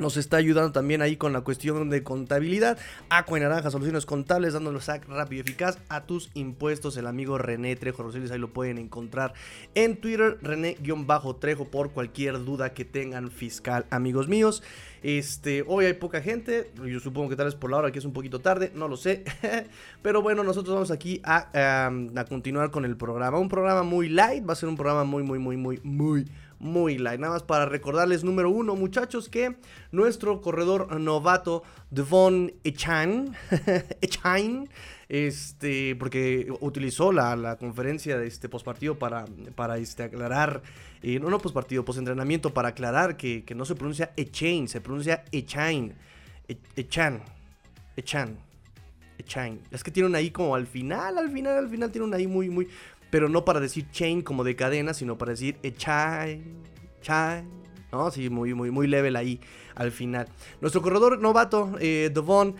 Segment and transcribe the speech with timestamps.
[0.00, 2.78] nos está ayudando también ahí con la cuestión de contabilidad.
[3.10, 6.96] Aqua y Naranja, soluciones contables, dándole sac rápido y eficaz a tus impuestos.
[6.96, 9.34] El amigo René Trejo Rosiles, ahí lo pueden encontrar
[9.74, 14.62] en Twitter, René-Trejo, por cualquier duda que tengan fiscal, amigos míos.
[15.02, 18.04] Este, hoy hay poca gente, yo supongo que tal vez por la hora que es
[18.04, 19.24] un poquito tarde, no lo sé.
[20.02, 23.38] Pero bueno, nosotros vamos aquí a, a continuar con el programa.
[23.38, 26.26] Un programa muy light, va a ser un programa muy, muy, muy, muy, muy
[26.60, 27.18] muy light.
[27.18, 29.56] Nada más para recordarles, número uno, muchachos, que
[29.90, 33.34] nuestro corredor novato, Devon Echan,
[34.00, 34.68] Echan,
[35.08, 39.24] este, porque utilizó la, la conferencia de este postpartido para,
[39.56, 40.62] para este, aclarar,
[41.02, 45.24] eh, no, no postpartido, postentrenamiento, para aclarar que, que no se pronuncia Echain, se pronuncia
[45.32, 45.94] Echain,
[46.76, 47.22] Echan,
[47.96, 48.38] Echan.
[49.20, 49.60] Echan.
[49.70, 52.68] Es que tienen ahí como al final, al final, al final tienen ahí muy, muy,
[53.10, 56.42] pero no para decir chain como de cadena, sino para decir chai,
[57.02, 57.44] chai,
[57.92, 58.10] ¿no?
[58.10, 59.40] Sí, muy, muy, muy level ahí
[59.74, 60.28] al final.
[60.60, 62.54] Nuestro corredor novato, eh, Devon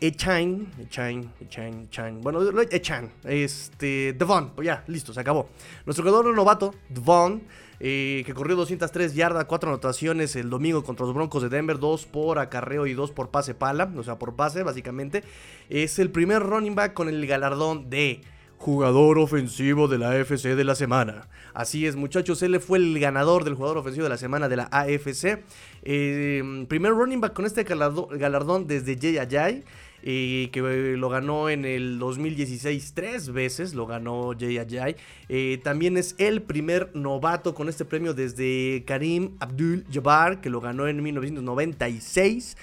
[0.00, 2.40] Echain, Echain, Echain, Echain, bueno,
[2.70, 5.48] Echan, este, Devon, pues ya, listo, se acabó.
[5.86, 7.42] Nuestro corredor novato, Devon,
[7.80, 12.06] eh, que corrió 203 yardas, 4 anotaciones el domingo contra los Broncos de Denver, 2
[12.06, 15.24] por acarreo y 2 por pase pala, o sea, por pase, básicamente.
[15.68, 18.20] Es el primer running back con el galardón de
[18.58, 21.28] jugador ofensivo de la AFC de la semana.
[21.54, 24.68] Así es, muchachos, él fue el ganador del jugador ofensivo de la semana de la
[24.70, 25.42] AFC.
[25.82, 29.64] Em, primer running back con este galardón desde Jay Ajay.
[30.08, 34.94] Eh, que lo ganó en el 2016 tres veces, lo ganó Jay Ajay.
[35.28, 40.60] Eh, también es el primer novato con este premio desde Karim Abdul Jabbar, que lo
[40.60, 42.56] ganó en 1996.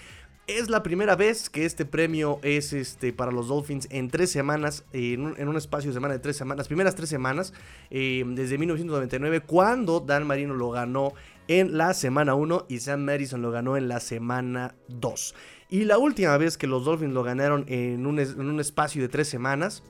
[0.46, 4.84] Es la primera vez que este premio es este, para los Dolphins en tres semanas,
[4.92, 7.54] en, un, espacio de semana de tres semanas, las primeras tres semanas,
[7.90, 11.14] eh, desde 1999, cuando Dan Marino lo ganó
[11.48, 15.34] en la semana 1 y Sam Madison lo ganó en la semana 2.
[15.70, 19.08] Y la última vez que los Dolphins lo ganaron en un, en un espacio de
[19.08, 19.82] tres semanas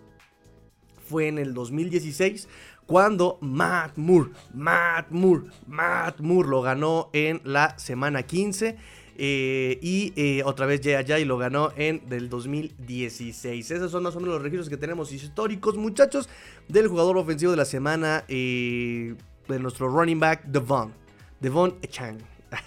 [1.10, 2.48] fue en el 2016,
[2.86, 8.78] cuando Matt Moore, Matt Moore, Matt Moore lo ganó en la semana 15.
[9.16, 13.72] Eh, y eh, otra vez ya y lo ganó en del 2016.
[13.72, 16.30] Esos son más o menos los registros que tenemos históricos, muchachos,
[16.68, 19.16] del jugador ofensivo de la semana eh,
[19.48, 20.94] de nuestro running back, Devon.
[21.40, 22.18] Devon Echan.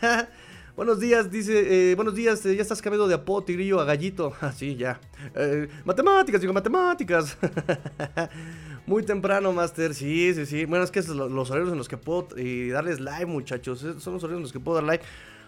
[0.77, 1.95] buenos días, dice.
[1.97, 4.33] buenos días, ya estás cambiando de apodo, tigrillo, a gallito.
[4.41, 5.01] Así, ah,
[5.35, 5.69] ya.
[5.85, 7.37] matemáticas, digo, matemáticas.
[8.87, 9.95] Muy temprano, Master.
[9.95, 10.65] Sí, sí, sí.
[10.65, 12.29] Bueno, es que son los horarios en los que puedo
[12.73, 13.81] darles live, muchachos.
[13.81, 15.03] Son los horarios en los que puedo dar live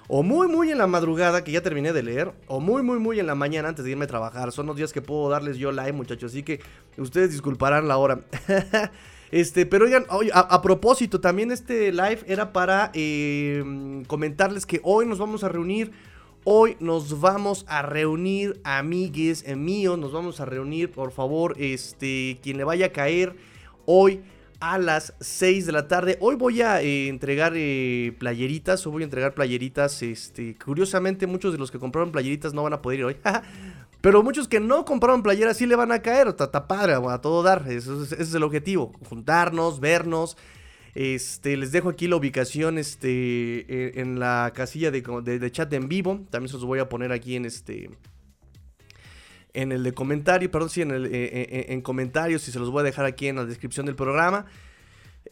[0.08, 3.20] o muy muy en la madrugada que ya terminé de leer, o muy muy muy
[3.20, 4.50] en la mañana antes de irme a trabajar.
[4.52, 6.60] Son los días que puedo darles yo live, muchachos, así que
[6.96, 8.20] ustedes disculparán la hora.
[9.30, 15.18] este, pero oigan, a, propósito, también este live era para em, comentarles que hoy nos
[15.18, 15.92] vamos a reunir.
[16.44, 22.56] Hoy nos vamos a reunir, amigues míos, nos vamos a reunir, por favor, este, quien
[22.56, 23.36] le vaya a caer
[23.84, 24.22] hoy
[24.60, 26.16] a las 6 de la tarde.
[26.20, 30.02] Hoy voy a eh, entregar eh, playeritas, hoy voy a entregar playeritas.
[30.02, 33.16] Este, curiosamente, muchos de los que compraron playeritas no van a poder ir hoy.
[34.00, 36.28] Pero muchos que no compraron playeras sí le van a caer.
[36.28, 37.64] Está, padre, a todo dar.
[37.68, 38.92] ese es el objetivo.
[39.08, 40.36] Juntarnos, vernos.
[40.94, 45.88] Este, les dejo aquí la ubicación este, e, en la casilla de, de, chat en
[45.88, 46.20] vivo.
[46.30, 47.90] También se los voy a poner aquí en este.
[49.54, 52.70] En el de comentario, perdón, sí, en, el, e, e, en, comentarios y se los
[52.70, 54.46] voy a dejar aquí en la descripción del programa.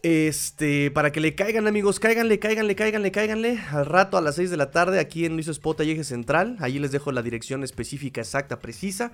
[0.02, 3.58] Este, para que le caigan, amigos, cáiganle, cáiganle, cáiganle, cáiganle.
[3.70, 6.56] Al rato a las 6 de la tarde aquí en Luis Spot y Eje Central.
[6.60, 9.12] Allí les dejo la dirección específica, exacta, precisa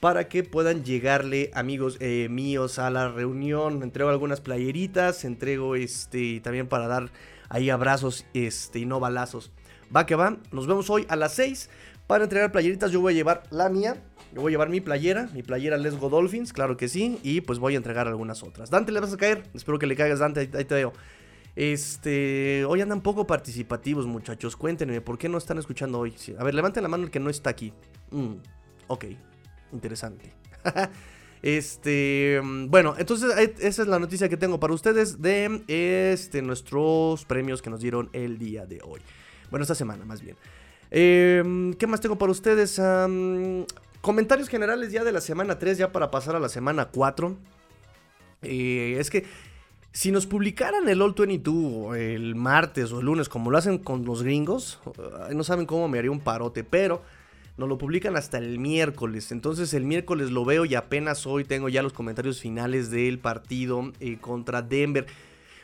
[0.00, 3.82] para que puedan llegarle amigos eh, míos a la reunión.
[3.82, 7.10] Entrego algunas playeritas, entrego este también para dar
[7.48, 9.50] ahí abrazos este y no balazos.
[9.94, 11.70] Va que va, nos vemos hoy a las 6
[12.06, 12.92] para entregar playeritas.
[12.92, 13.96] Yo voy a llevar la mía,
[14.38, 17.40] yo voy a llevar mi playera, mi playera Let's Go Dolphins, claro que sí, y
[17.40, 18.70] pues voy a entregar algunas otras.
[18.70, 19.42] Dante, ¿le vas a caer?
[19.52, 20.92] Espero que le caigas, Dante, ahí, te veo.
[21.56, 24.54] Este, hoy andan poco participativos, muchachos.
[24.54, 26.14] Cuéntenme, ¿por qué no están escuchando hoy?
[26.38, 27.72] A ver, levanten la mano el que no está aquí.
[28.12, 28.34] Mm,
[28.86, 29.06] ok,
[29.72, 30.32] interesante.
[31.42, 37.60] este, bueno, entonces esa es la noticia que tengo para ustedes de este, nuestros premios
[37.60, 39.00] que nos dieron el día de hoy.
[39.50, 40.36] Bueno, esta semana más bien.
[40.92, 42.80] Em, ¿Qué más tengo para ustedes?
[44.08, 47.36] Comentarios generales ya de la semana 3, ya para pasar a la semana 4.
[48.40, 49.26] Eh, es que
[49.92, 54.06] si nos publicaran el All 22 el martes o el lunes, como lo hacen con
[54.06, 54.80] los gringos,
[55.34, 57.02] no saben cómo me haría un parote, pero
[57.58, 59.30] nos lo publican hasta el miércoles.
[59.30, 63.92] Entonces el miércoles lo veo y apenas hoy tengo ya los comentarios finales del partido
[64.00, 65.04] eh, contra Denver.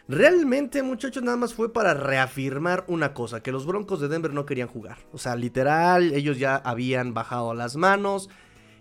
[0.06, 4.44] Realmente, muchachos, nada más fue para reafirmar una cosa, que los Broncos de Denver no
[4.44, 4.98] querían jugar.
[5.12, 8.28] O sea, literal, ellos ya habían bajado las manos.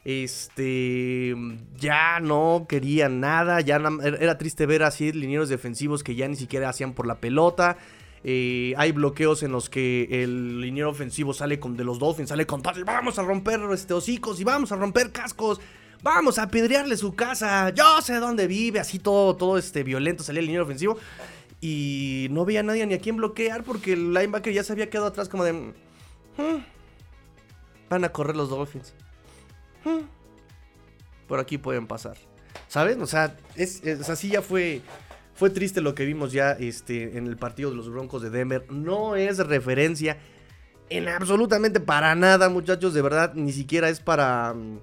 [0.05, 1.33] Este,
[1.77, 3.81] ya no querían nada, ya
[4.19, 7.77] era triste ver así linieros defensivos que ya ni siquiera hacían por la pelota.
[8.25, 12.45] Eh, hay bloqueos en los que el liniero ofensivo sale con de los Dolphins, sale
[12.45, 15.61] con y vamos a romper este hocicos y vamos a romper cascos.
[16.03, 17.69] Vamos a apedrearle su casa.
[17.69, 18.79] Yo sé dónde vive.
[18.79, 20.97] Así todo, todo este violento salía el liniero ofensivo.
[21.61, 25.07] Y no veía nadie ni a quién bloquear porque el linebacker ya se había quedado
[25.07, 25.53] atrás como de...
[25.53, 26.63] Hmm,
[27.89, 28.93] van a correr los Dolphins.
[29.85, 30.01] Hmm,
[31.25, 32.17] por aquí pueden pasar.
[32.67, 33.01] ¿Saben?
[33.01, 34.81] O sea, es, es, así ya fue
[35.35, 38.69] fue triste lo que vimos ya este, en el partido de los Broncos de Denver.
[38.69, 40.17] No es referencia
[40.89, 42.93] en absolutamente para nada, muchachos.
[42.93, 44.79] De verdad, ni siquiera es para mm,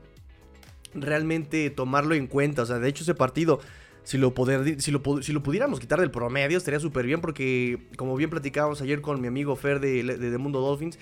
[0.94, 2.62] realmente tomarlo en cuenta.
[2.62, 3.60] O sea, de hecho, ese partido,
[4.02, 7.20] si lo, poder, si lo, si lo pudiéramos quitar del promedio, estaría súper bien.
[7.20, 10.98] Porque, como bien platicábamos ayer con mi amigo Fer de, de, Mundo Dolphins,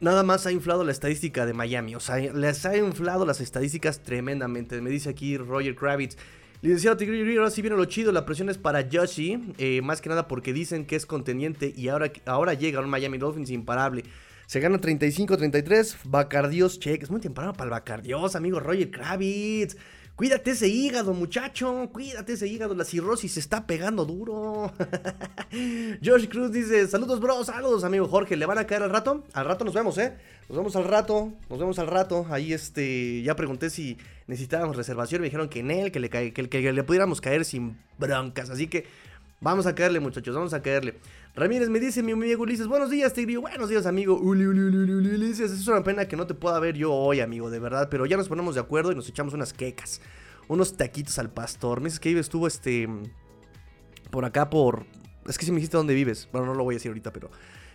[0.00, 1.94] nada más ha inflado la estadística de Miami.
[1.94, 4.80] O sea, les ha inflado las estadísticas tremendamente.
[4.80, 6.16] Me dice aquí Roger Kravitz.
[6.60, 10.08] Licenciado Tigri, ahora sí viene lo chido, la presión es para Yoshi, eh, más que
[10.08, 14.02] nada porque dicen que es conteniente y ahora, ahora llega un Miami Dolphins imparable.
[14.48, 19.76] Se gana 35-33, Bacardios check, es muy temprano para el Bacardios, amigo Roger Kravitz.
[20.16, 21.90] Cuídate ese hígado, muchacho.
[21.92, 22.74] Cuídate ese hígado.
[22.74, 24.72] La cirrosis se está pegando duro.
[26.02, 27.44] Josh Cruz dice: Saludos, bro.
[27.44, 28.36] Saludos, amigo Jorge.
[28.36, 29.22] ¿Le van a caer al rato?
[29.34, 30.16] Al rato nos vemos, ¿eh?
[30.48, 31.30] Nos vemos al rato.
[31.50, 32.26] Nos vemos al rato.
[32.30, 33.22] Ahí, este.
[33.22, 35.20] Ya pregunté si necesitábamos reservación.
[35.20, 38.50] Me dijeron que en él, que le, que le pudiéramos caer sin broncas.
[38.50, 38.86] Así que
[39.40, 40.34] vamos a caerle, muchachos.
[40.34, 40.94] Vamos a caerle.
[41.38, 43.36] Ramírez me dice, mi amigo Ulises, buenos días, Tigri.
[43.36, 44.18] Buenos días, amigo.
[44.18, 47.48] Uli, Uli, Uli, Ulises, es una pena que no te pueda ver yo hoy, amigo,
[47.48, 47.88] de verdad.
[47.88, 50.00] Pero ya nos ponemos de acuerdo y nos echamos unas quecas.
[50.48, 51.80] Unos taquitos al pastor.
[51.80, 52.88] Me dices que estuvo este.
[54.10, 54.84] Por acá, por.
[55.28, 56.28] Es que si me dijiste dónde vives.
[56.32, 57.30] Bueno, no lo voy a decir ahorita, pero.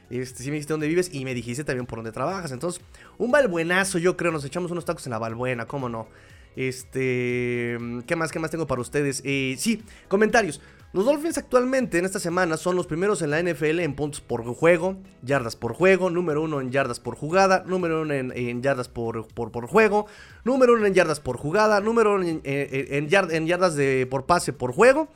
[0.09, 2.51] Este, sí me dijiste dónde vives y me dijiste también por dónde trabajas.
[2.51, 2.83] Entonces,
[3.17, 4.33] un balbuenazo, yo creo.
[4.33, 6.09] Nos echamos unos tacos en la balbuena, ¿cómo no?
[6.57, 7.77] Este.
[8.07, 8.29] ¿Qué más?
[8.29, 9.21] ¿Qué más tengo para ustedes?
[9.23, 10.59] Eh, sí, comentarios.
[10.93, 14.43] Los Dolphins actualmente en esta semana son los primeros en la NFL en puntos por
[14.45, 19.27] juego, yardas por juego, número uno en yardas por jugada, número uno en, yardas por,
[19.27, 20.05] por, juego,
[20.43, 25.07] número uno en yardas por jugada, número uno en, yardas de, por pase por juego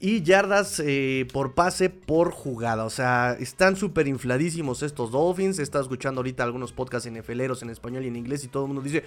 [0.00, 2.86] y yardas eh, por pase por jugada.
[2.86, 5.58] O sea, están súper infladísimos estos Dolphins.
[5.58, 8.68] He estado escuchando ahorita algunos podcasts NFLeros en español y en inglés y todo el
[8.68, 9.04] mundo dice,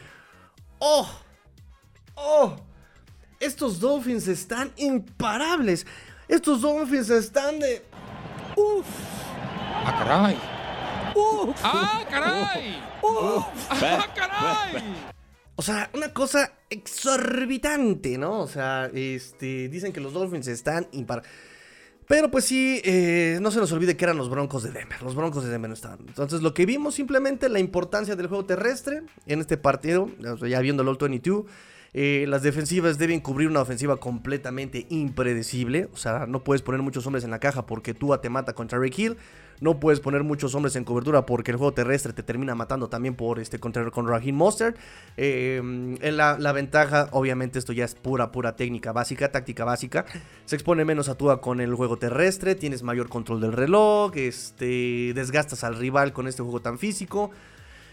[0.78, 1.10] ¡Oh!
[2.14, 2.58] ¡Oh!
[3.40, 5.88] Estos Dolphins están imparables.
[6.32, 7.82] Estos Dolphins están de.
[8.56, 8.86] ¡Uf!
[9.84, 10.38] ¡Ah, caray!
[11.14, 11.58] ¡Uf!
[11.62, 12.82] ¡Ah, caray!
[13.02, 13.46] ¡Uf!
[13.70, 14.82] ¡Ah, caray!
[15.58, 18.40] O sea, una cosa exorbitante, ¿no?
[18.40, 21.22] O sea, este, dicen que los Dolphins están impar.
[22.08, 25.02] Pero pues sí, eh, no se nos olvide que eran los Broncos de Denver.
[25.02, 26.00] Los Broncos de Denver no estaban.
[26.08, 30.10] Entonces lo que vimos simplemente la importancia del juego terrestre en este partido,
[30.48, 31.44] ya viendo el All 22
[31.94, 35.90] Eh, las defensivas deben cubrir una ofensiva completamente impredecible.
[35.94, 38.80] O sea, no puedes poner muchos hombres en la caja porque Tua te mata contra
[38.80, 39.18] Rick Hill.
[39.60, 43.14] No puedes poner muchos hombres en cobertura porque el juego terrestre te termina matando también
[43.14, 44.76] por este contra con Raheem Monster.
[45.18, 45.62] Eh,
[46.02, 50.06] la, la, ventaja, obviamente, esto ya es pura, pura técnica básica, táctica básica.
[50.46, 55.12] Se expone menos a Tua con el juego terrestre, tienes mayor control del reloj, este,
[55.14, 57.30] desgastas al rival con este juego tan físico.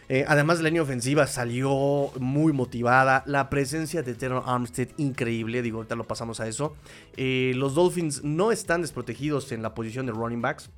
[0.08, 3.22] Eh, además, la línea ofensiva salió muy motivada.
[3.26, 5.60] La presencia de Terrell Armstead, increíble.
[5.60, 6.76] Digo, ahorita lo pasamos a eso.
[7.16, 10.70] Eh, los Dolphins no están desprotegidos en la posición de running backs.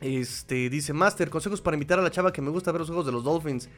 [0.00, 3.06] Este, dice Master, consejos para invitar a la chava que me gusta ver los juegos
[3.06, 3.68] de los Dolphins.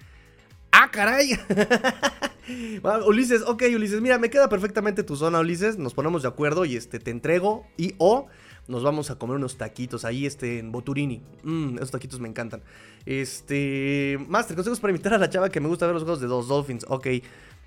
[0.73, 1.39] ¡Ah, caray!
[3.07, 5.79] Ulises, ok, Ulises, mira, me queda perfectamente tu zona, Ulises.
[5.79, 8.27] Nos ponemos de acuerdo y este, te entrego y o
[8.67, 11.23] nos vamos a comer unos taquitos ahí este, en Boturini.
[11.43, 12.63] Mmm, esos taquitos me encantan.
[13.07, 16.29] Este, Master, consejos para invitar a la chava que me gusta ver los juegos de
[16.29, 16.87] los Dolphins.
[16.89, 17.09] Ok,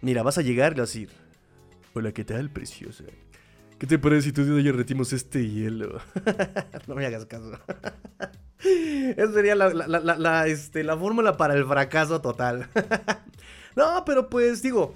[0.01, 1.10] mira, vas a llegar y vas a decir,
[1.94, 3.04] hola, ¿qué tal, preciosa?
[3.77, 6.00] ¿Qué te parece si tú y yo retimos este hielo?
[6.88, 7.51] no me hagas caso.
[8.60, 12.70] Esa sería la, este, la fórmula para el fracaso total.
[13.75, 14.96] no, pero pues digo,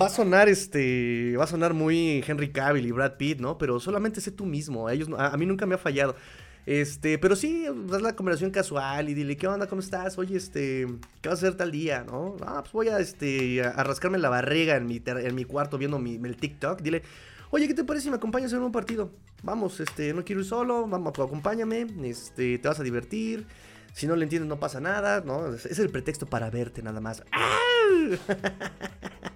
[0.00, 3.58] va a sonar este, va a sonar muy Henry Cavill y Brad Pitt, ¿no?
[3.58, 4.88] Pero solamente sé tú mismo.
[4.88, 6.16] A ellos, a, mí nunca me ha fallado.
[6.64, 9.66] Este, pero sí, haz la conversación casual y dile, ¿qué onda?
[9.66, 10.16] ¿Cómo estás?
[10.18, 10.86] Oye, este,
[11.20, 12.04] ¿qué vas a hacer tal día?
[12.04, 12.36] ¿No?
[12.42, 15.98] Ah, pues voy a, este, a, rascarme la barriga en mi, en mi cuarto viendo
[15.98, 16.80] mi, el TikTok.
[16.80, 17.02] Dile,
[17.50, 19.10] Oye, ¿qué te parece si me acompañas en un partido?
[19.42, 23.44] Vamos, este, no quiero ir solo, vamos, acompáñame, este, te vas a divertir.
[23.92, 25.52] Si no le entiendes, no pasa nada, ¿no?
[25.52, 27.22] Es el pretexto para verte nada más.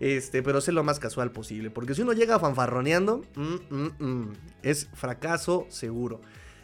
[0.00, 1.70] Este, pero sé lo más casual posible.
[1.70, 6.20] Porque si uno llega fanfarroneando, mm, mm, mm, es fracaso seguro.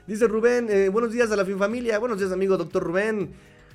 [0.07, 1.99] Dice Rubén, eh, buenos días a la fin familia.
[1.99, 3.33] Buenos días, amigo doctor Rubén.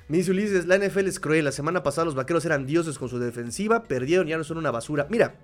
[0.08, 1.44] Me dice Ulises, la NFL es cruel.
[1.44, 3.84] La semana pasada los vaqueros eran dioses con su defensiva.
[3.84, 5.06] Perdieron, ya no son una basura.
[5.10, 5.34] Mira,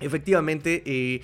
[0.00, 1.22] efectivamente, eh,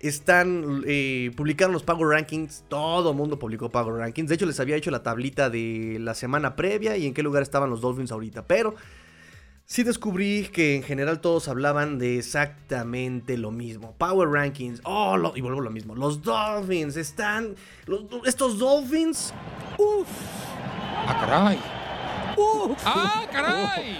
[0.00, 2.64] están eh, publicaron los Power Rankings.
[2.68, 4.28] Todo el mundo publicó Power Rankings.
[4.28, 7.42] De hecho, les había hecho la tablita de la semana previa y en qué lugar
[7.42, 8.46] estaban los Dolphins ahorita.
[8.46, 8.74] Pero
[9.66, 13.94] sí descubrí que en general todos hablaban de exactamente lo mismo.
[13.98, 14.80] Power Rankings.
[14.84, 15.94] Oh, y vuelvo a lo mismo.
[15.94, 17.56] Los Dolphins están.
[18.24, 19.34] estos Dolphins.
[19.76, 20.08] Uff.
[21.08, 21.58] Ah, caray.
[22.84, 23.98] ¡Ah, caray!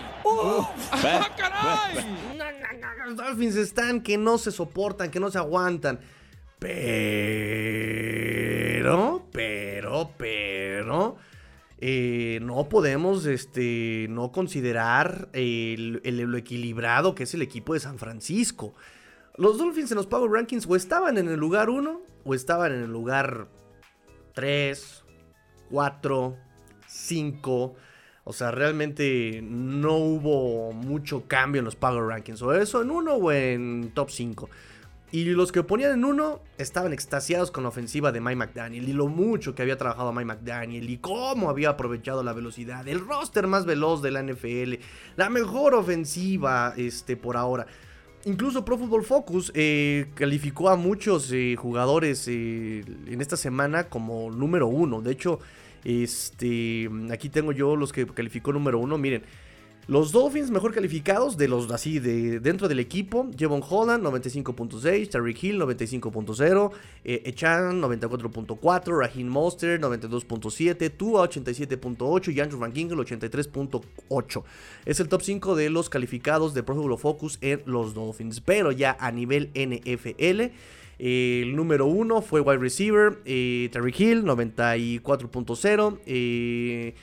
[0.93, 2.05] ¡Ah, caray!
[3.07, 6.01] los Dolphins están que no se soportan, que no se aguantan.
[6.59, 6.83] Pero,
[9.33, 11.17] pero, pero.
[11.79, 17.99] Eh, no podemos este, no considerar el, lo equilibrado que es el equipo de San
[17.99, 18.75] Francisco.
[19.37, 22.83] Los Dolphins en los Power Rankings o estaban en el lugar 1 o estaban en
[22.85, 23.49] el lugar
[24.35, 25.05] 3,
[25.71, 26.37] 4,
[26.87, 27.75] 5.
[28.25, 32.41] O sea, realmente no hubo mucho cambio en los Power Rankings.
[32.41, 34.49] O eso en uno o en top 5.
[35.13, 38.93] Y los que ponían en uno estaban extasiados con la ofensiva de Mike McDaniel y
[38.93, 43.47] lo mucho que había trabajado Mike McDaniel y cómo había aprovechado la velocidad, el roster
[43.47, 44.75] más veloz de la NFL,
[45.17, 47.67] la mejor ofensiva este, por ahora.
[48.25, 54.33] Incluso Pro Football Focus eh, calificó a muchos eh, jugadores eh, en esta semana como
[54.33, 55.01] número uno.
[55.01, 55.39] De hecho,
[55.85, 58.99] este, aquí tengo yo los que calificó número uno.
[58.99, 59.23] Miren,
[59.89, 65.45] los Dolphins mejor calificados de los así de dentro del equipo, Jevon Holland 95.6, Tariq
[65.45, 66.71] Hill 95.0,
[67.05, 74.43] eh, Echan 94.4, Raheem Monster 92.7, Tua 87.8 y Andrew Van Ginkel 83.8.
[74.85, 78.97] Es el top 5 de los calificados de Pro Focus en los Dolphins, pero ya
[78.99, 80.53] a nivel NFL
[80.99, 85.99] el número uno fue wide receiver, eh, Terry Hill, 94.0.
[86.07, 86.95] Eh,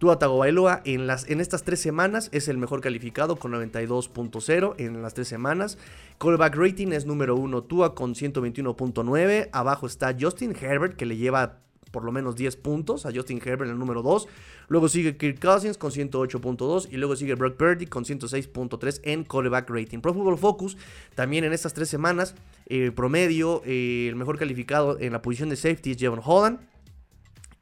[0.00, 5.02] Tua Tagovailoa en, las, en estas tres semanas es el mejor calificado con 92.0 en
[5.02, 5.76] las tres semanas.
[6.18, 9.50] Callback rating es número uno Tua con 121.9.
[9.52, 11.58] Abajo está Justin Herbert que le lleva
[11.90, 14.26] por lo menos 10 puntos a Justin Herbert en el número 2.
[14.68, 19.68] Luego sigue Kirk Cousins con 108.2 y luego sigue Brock Purdy con 106.3 en callback
[19.68, 19.98] rating.
[19.98, 20.78] Pro Football Focus
[21.14, 22.34] también en estas tres semanas,
[22.68, 26.58] eh, promedio, eh, el mejor calificado en la posición de safety es Jevon Holland.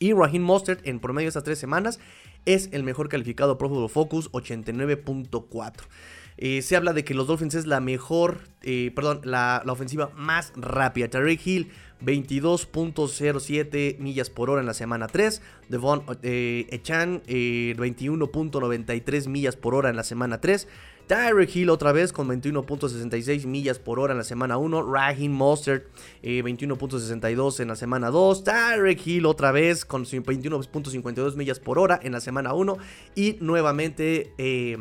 [0.01, 1.99] Y Raheem Mostert en promedio estas tres semanas
[2.55, 5.73] es el mejor calificado Pro Football Focus 89.4.
[6.41, 8.39] Eh, se habla de que los Dolphins es la mejor,
[8.95, 11.09] perdón, la, la, ofensiva más rápida.
[11.09, 11.71] Tariq Hill
[12.05, 15.43] 22.07 millas por hora en la semana 3.
[15.69, 20.69] Devon eh, Echan, 21.93 eh, millas por hora en la semana 3.
[21.09, 24.93] Tyreek Hill otra vez con 21.66 millas por hora en la semana 1.
[24.93, 25.87] Raheem Mostert
[26.23, 28.45] 21.62 eh, en la semana 2.
[28.45, 32.77] Tyreek Hill otra vez con 21.52 millas por hora en la semana 1.
[33.15, 34.77] Y nuevamente eh,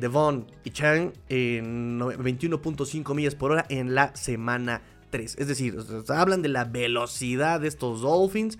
[0.00, 5.36] Devon y Chang en 21.5 millas por hora en la semana 3.
[5.38, 5.78] Es decir,
[6.08, 8.58] hablan de la velocidad de estos Dolphins.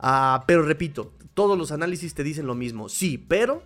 [0.00, 2.88] Ah, pero repito, todos los análisis te dicen lo mismo.
[2.88, 3.62] Sí, pero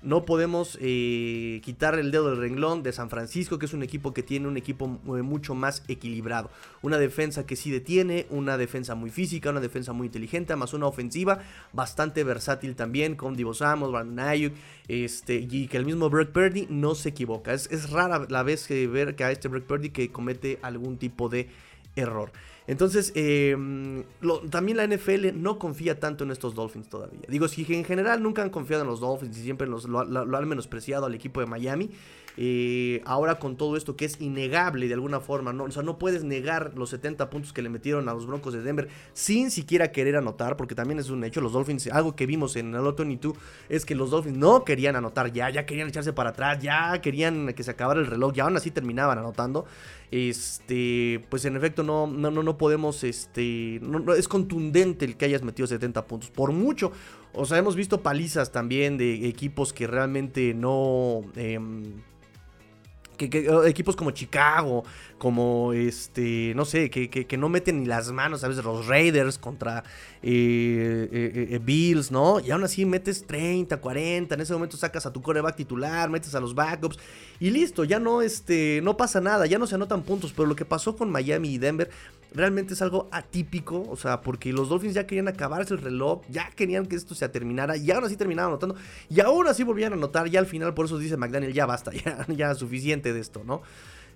[0.00, 4.14] no podemos eh, quitar el dedo del renglón de San Francisco, que es un equipo
[4.14, 6.50] que tiene un equipo eh, mucho más equilibrado.
[6.82, 10.86] Una defensa que sí detiene, una defensa muy física, una defensa muy inteligente, más una
[10.86, 11.40] ofensiva
[11.72, 14.52] bastante versátil también, con Divo Samos, Brandon Ayuk,
[14.86, 17.52] este, y que el mismo Brock Purdy no se equivoca.
[17.52, 21.28] Es, rara la vez que ver que a este Brock Purdy que comete algún tipo
[21.28, 21.48] de
[21.96, 22.30] error.
[22.68, 24.04] Entonces, em,
[24.50, 27.22] también la NFL no confía tanto en estos Dolphins todavía.
[27.26, 30.48] Digo, si en general nunca han confiado en los Dolphins y siempre los, lo, han
[30.48, 31.90] menospreciado al equipo de Miami,
[32.36, 35.64] eh, ahora con todo esto que es innegable de alguna forma, ¿no?
[35.64, 38.62] o sea, no puedes negar los 70 puntos que le metieron a los Broncos de
[38.62, 42.54] Denver sin siquiera querer anotar, porque también es un hecho, los Dolphins, algo que vimos
[42.56, 43.34] en el y tú
[43.68, 47.54] es que los Dolphins no querían anotar ya, ya querían echarse para atrás, ya querían
[47.54, 49.66] que se acabara el reloj, y aún así terminaban anotando.
[50.10, 55.26] Este, pues en efecto no, no, no, no podemos, este, no, es contundente el que
[55.26, 56.92] hayas metido 70 puntos, por mucho.
[57.34, 61.22] O sea, hemos visto palizas también de equipos que realmente no...
[61.36, 61.82] Em,
[63.18, 64.84] que, equipos como Chicago,
[65.18, 68.56] como este, no sé, que, que, no meten ni las manos, ¿sabes?
[68.64, 69.82] Los Raiders contra
[70.22, 72.40] eh, eh, eh, Bills, ¿no?
[72.40, 76.34] Y aún así metes 30, 40, en ese momento sacas a tu coreback titular, metes
[76.34, 76.98] a los backups
[77.40, 80.56] y listo, ya no, este, no pasa nada, ya no se anotan puntos, pero lo
[80.56, 81.90] que pasó con Miami y Denver
[82.32, 86.50] realmente es algo atípico, o sea, porque los Dolphins ya querían acabarse el reloj, ya
[86.50, 88.76] querían que esto se terminara, y ahora sí terminaban anotando,
[89.08, 91.92] y ahora sí volvían a anotar, ya al final, por eso dice McDaniel, ya basta,
[92.04, 93.62] ya, ya suficiente de esto, ¿no?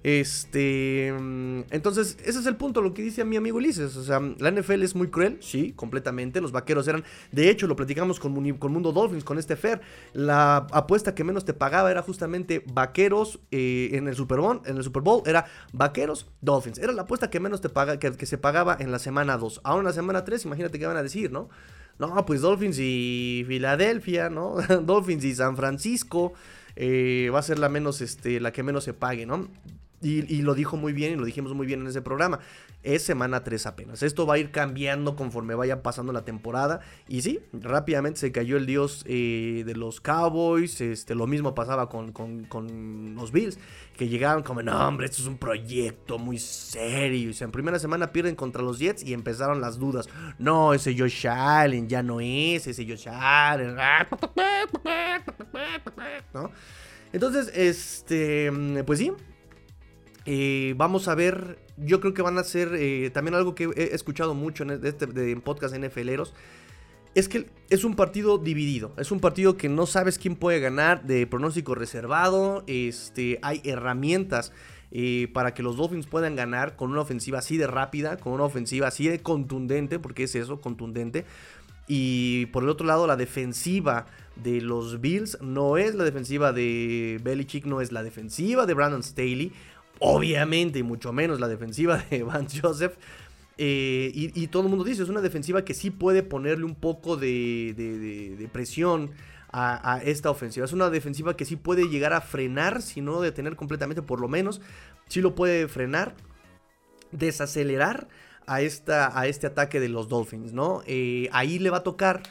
[0.03, 1.15] Este.
[1.17, 3.97] Mm, entonces, ese es el punto, lo que dice mi amigo Ulises.
[3.97, 6.41] O sea, la NFL es muy cruel, sí, completamente.
[6.41, 7.05] Los vaqueros eran.
[7.31, 9.81] De hecho, lo platicamos con, Mundo Dolphins, con este Fer.
[10.13, 14.61] La apuesta que menos te pagaba era justamente vaqueros eh, en el Super Bowl.
[14.67, 16.79] En el Super Bowl era vaqueros Dolphins.
[16.79, 19.61] Era la apuesta que menos te paga, que, se pagaba en la semana 2.
[19.63, 21.49] Ahora en la semana 3, imagínate qué van a decir, ¿no?
[21.99, 24.57] No, pues Dolphins y Filadelfia, ¿no?
[24.83, 26.33] Dolphins y San Francisco.
[26.75, 29.49] Eh, va a ser la menos, este, la que menos se pague, ¿no?
[30.03, 32.41] Y, lo dijo muy bien y lo dijimos muy bien en ese programa.
[32.83, 34.03] Es semana 3 apenas.
[34.03, 36.81] Esto va a ir cambiando conforme vaya pasando la temporada.
[37.09, 40.81] Y sí, rápidamente se cayó el dios eh, de los Cowboys.
[40.81, 42.13] Este, lo mismo pasaba con,
[43.15, 43.59] los Bills.
[43.97, 47.33] Que llegaron como, no, hombre, esto es un proyecto muy serio.
[47.33, 50.09] Sea, en primera semana pierden contra los Jets y empezaron las dudas.
[50.39, 53.77] No, ese Josh Allen ya no es, ese Josh Allen.
[56.35, 56.51] ¿No?
[57.13, 58.51] Entonces, este,
[58.87, 59.13] pues sí,
[60.25, 63.95] eh, vamos a ver, yo creo que van a ser eh, también algo que he
[63.95, 66.35] escuchado mucho en, este, de, podcast NFLeros.
[67.15, 68.93] Es que es un partido dividido.
[68.97, 72.65] Es un partido que no sabes quién puede ganar, de pronóstico reservado.
[72.67, 74.53] Este, hay herramientas
[74.93, 78.45] eh, para que los Dolphins puedan ganar con una ofensiva así de rápida, con una
[78.45, 81.27] ofensiva así de contundente, porque es eso, contundente.
[81.87, 84.07] Y por el otro lado, la defensiva
[84.37, 89.03] de los Bills no es la defensiva de Belichick, no es la defensiva de Brandon
[89.03, 89.53] Staley
[90.03, 92.95] obviamente, y mucho menos la defensiva de Vance Joseph.
[93.59, 97.17] Eh, y, todo el mundo dice, es una defensiva que sí puede ponerle un poco
[97.17, 99.13] de, presión
[99.53, 100.67] a, esta ofensiva.
[100.67, 104.27] Es una defensiva que sí puede llegar a frenar, si no detener completamente, por lo
[104.29, 104.61] menos,
[105.09, 106.17] sí lo puede frenar,
[107.13, 108.09] desacelerar
[108.47, 110.83] a, esta, a este ataque de los Dolphins, ¿no?
[110.87, 112.23] Eh, ahí le va a tocar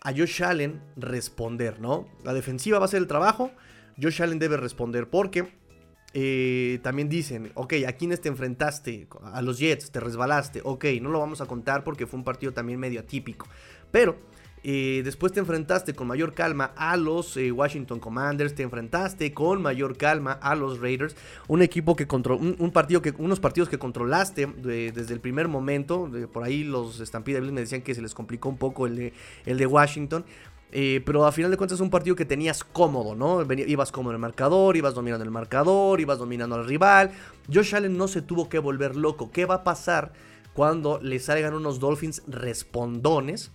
[0.00, 2.08] a Josh Allen responder, ¿no?
[2.24, 3.50] La defensiva va a hacer el trabajo,
[4.00, 5.57] Josh Allen debe responder porque
[6.14, 9.08] eh, también dicen, ok, ¿a quiénes te enfrentaste?
[9.32, 12.52] A los Jets, te resbalaste, ok, no lo vamos a contar porque fue un partido
[12.52, 13.46] también medio atípico.
[13.90, 14.16] Pero
[14.64, 19.60] eh, después te enfrentaste con mayor calma a los eh, Washington Commanders, te enfrentaste con
[19.60, 21.14] mayor calma a los Raiders,
[21.46, 26.10] un equipo que controló, un, partido que, unos partidos que controlaste desde el primer momento,
[26.32, 29.12] por ahí los Stampede me decían que se les complicó un poco el de,
[29.44, 30.24] el de Washington,
[30.70, 33.42] eh, pero a final de cuentas es un partido que tenías cómodo, ¿no?
[33.54, 37.10] ibas cómodo en el marcador, ibas dominando el marcador, ibas dominando al rival.
[37.52, 39.30] Josh Allen no se tuvo que volver loco.
[39.30, 40.12] ¿Qué va a pasar
[40.52, 43.50] cuando le salgan unos Dolphins respondones?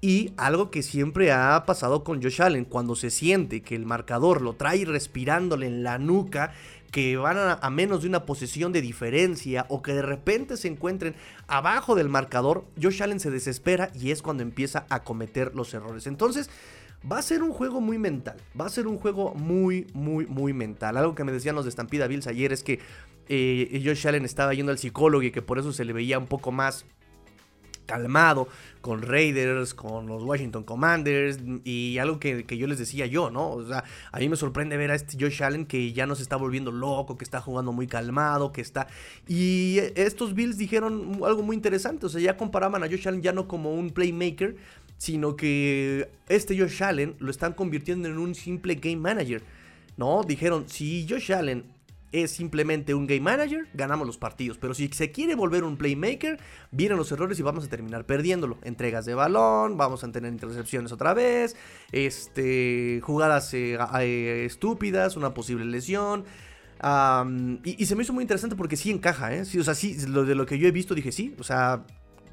[0.00, 4.42] Y algo que siempre ha pasado con Josh Allen, cuando se siente que el marcador
[4.42, 6.52] lo trae respirándole en la nuca,
[6.92, 11.14] que van a, menos de una posición de diferencia o que de repente se encuentren
[11.48, 16.06] abajo del marcador, Josh Allen se desespera y es cuando empieza a cometer los errores.
[16.06, 16.50] Entonces,
[17.10, 20.52] va a ser un juego muy mental, va a ser un juego muy, muy, muy
[20.52, 20.98] mental.
[20.98, 22.78] Algo que me decían los de Stampida Bills ayer es que
[23.26, 26.26] eh, Josh Allen estaba yendo al psicólogo y que por eso se le veía un
[26.26, 26.84] poco más
[27.92, 28.48] calmado
[28.80, 33.50] con Raiders, con los Washington Commanders y algo que, yo les decía yo, ¿no?
[33.50, 36.22] O sea, a mí me sorprende ver a este Josh Allen que ya no se
[36.22, 38.86] está volviendo loco, que está jugando muy calmado, que está...
[39.28, 43.32] Y estos Bills dijeron algo muy interesante, o sea, ya comparaban a Josh Allen ya
[43.32, 44.56] no como un playmaker,
[44.96, 49.42] sino que este Josh Allen lo están convirtiendo en un simple game manager.
[49.98, 50.22] ¿No?
[50.26, 51.64] Dijeron, si Josh Allen
[52.12, 54.58] es simplemente un game manager, ganamos los partidos.
[54.58, 56.38] Pero si se quiere volver un playmaker,
[56.70, 58.58] vienen los errores y vamos a terminar perdiéndolo.
[58.62, 61.56] Entregas de balón, vamos a tener intercepciones otra vez,
[61.90, 66.24] este, jugadas eh, estúpidas, una posible lesión.
[67.64, 69.44] y, se me hizo muy interesante porque sí encaja, ¿eh?
[69.44, 71.34] Sí, o sea, sí, lo de lo que yo he visto dije sí.
[71.38, 71.84] O sea,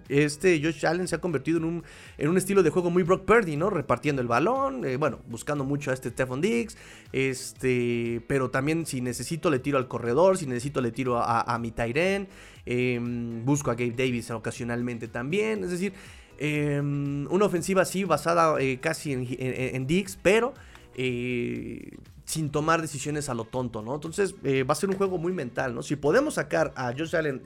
[0.10, 1.84] este Josh Allen se ha convertido en un,
[2.18, 3.70] en un estilo de juego muy Brock Purdy, ¿no?
[3.70, 6.76] Repartiendo el balón, eh, bueno, buscando mucho a este Stephon Diggs,
[7.14, 11.72] este, pero también si necesito le tiro al corredor, si necesito le tiro a, mi
[11.72, 12.28] Tyren,
[12.66, 15.94] em, busco a Gabe Davis ocasionalmente también, es decir,
[16.40, 20.54] em, una ofensiva así basada eh, casi en, Diggs, pero...
[21.02, 23.96] Eh, sin tomar decisiones a lo tonto, ¿no?
[23.96, 25.82] Entonces va a ser un juego muy mental, ¿no?
[25.82, 27.42] Si podemos sacar a Josh Allen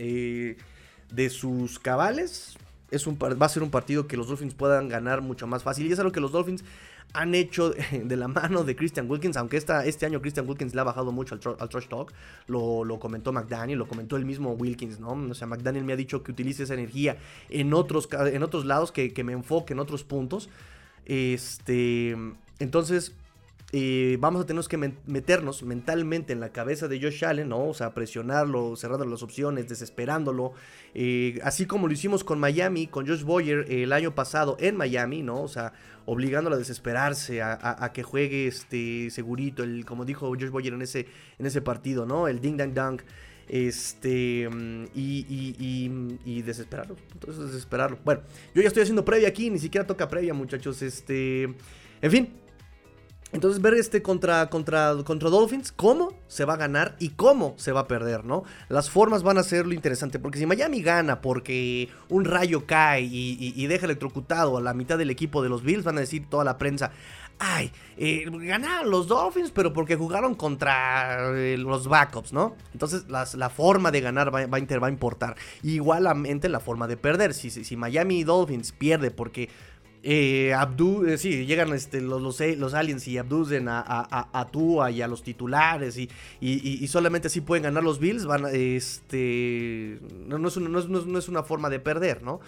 [1.11, 2.57] de sus cabales,
[2.91, 5.87] es un, va a ser un partido que los Dolphins puedan ganar mucho más fácil.
[5.87, 6.63] Y es algo que los Dolphins
[7.13, 10.81] han hecho de la mano de Christian Wilkins, aunque esta, este año Christian Wilkins le
[10.81, 12.13] ha bajado mucho al, trash talk,
[12.47, 15.13] lo, lo, comentó McDaniel, lo comentó el mismo Wilkins, ¿no?
[15.13, 17.17] O sea, McDaniel me ha dicho que utilice esa energía
[17.49, 20.49] en otros, en otros lados, que, que me enfoque en otros puntos.
[21.05, 22.15] Este,
[22.59, 23.13] entonces,
[24.19, 27.69] vamos a tener que meternos mentalmente en la cabeza de Josh Allen, ¿no?
[27.69, 30.53] O sea, presionarlo, cerrando las opciones, desesperándolo.
[31.43, 35.41] Así como lo hicimos con Miami, con Josh Boyer el año pasado en Miami, ¿no?
[35.41, 35.73] O sea,
[36.05, 41.07] obligándolo a desesperarse, a, que juegue este segurito, el, como dijo Josh Boyer en ese,
[41.39, 42.27] en ese partido, ¿no?
[42.27, 43.01] El ding dang dang.
[43.47, 44.49] Este,
[44.95, 46.95] y, y, y, desesperarlo.
[47.11, 47.99] Entonces, desesperarlo.
[48.05, 48.21] Bueno,
[48.55, 50.81] yo ya estoy haciendo previa aquí, ni siquiera toca previa, muchachos.
[50.81, 52.29] Este, en fin,
[53.33, 57.71] entonces ver este contra, contra, contra Dolphins, cómo se va a ganar y cómo se
[57.71, 58.43] va a perder, ¿no?
[58.69, 63.01] Las formas van a ser lo interesante, porque si Miami gana porque un rayo cae
[63.01, 66.43] y, deja electrocutado a la mitad del equipo de los Bills, van a decir toda
[66.43, 66.91] la prensa,
[67.39, 72.55] ay, eh, ganaron los Dolphins, pero porque jugaron contra eh, los backups, ¿no?
[72.71, 75.35] Entonces la forma de ganar va, va, a importar.
[75.63, 77.33] Igualmente la forma de perder.
[77.33, 79.49] Si, si, si Miami Dolphins pierde porque
[80.05, 83.81] eh, abdu eh, sí, llegan este, los, los, aliens y abducen a,
[84.33, 86.09] a, Tua y a los titulares y,
[86.41, 91.29] y, solamente así pueden ganar los Bills, van, este, no, no, es una, no, es,
[91.29, 92.41] una forma de perder, ¿no?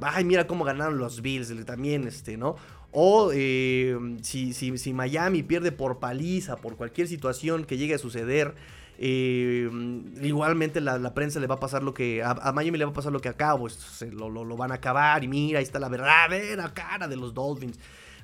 [0.00, 2.56] Ay, mira cómo ganaron los Bills también, este, ¿no?
[2.92, 7.98] O eh, si, si, si Miami pierde por paliza, por cualquier situación que llegue a
[7.98, 8.54] suceder,
[8.98, 9.70] eh,
[10.22, 12.22] igualmente la, prensa le va a pasar lo que.
[12.22, 15.24] A, Miami le va a pasar lo que a pues lo, lo, van a acabar.
[15.24, 17.78] Y mira, ahí está la verdadera cara de los Dolphins.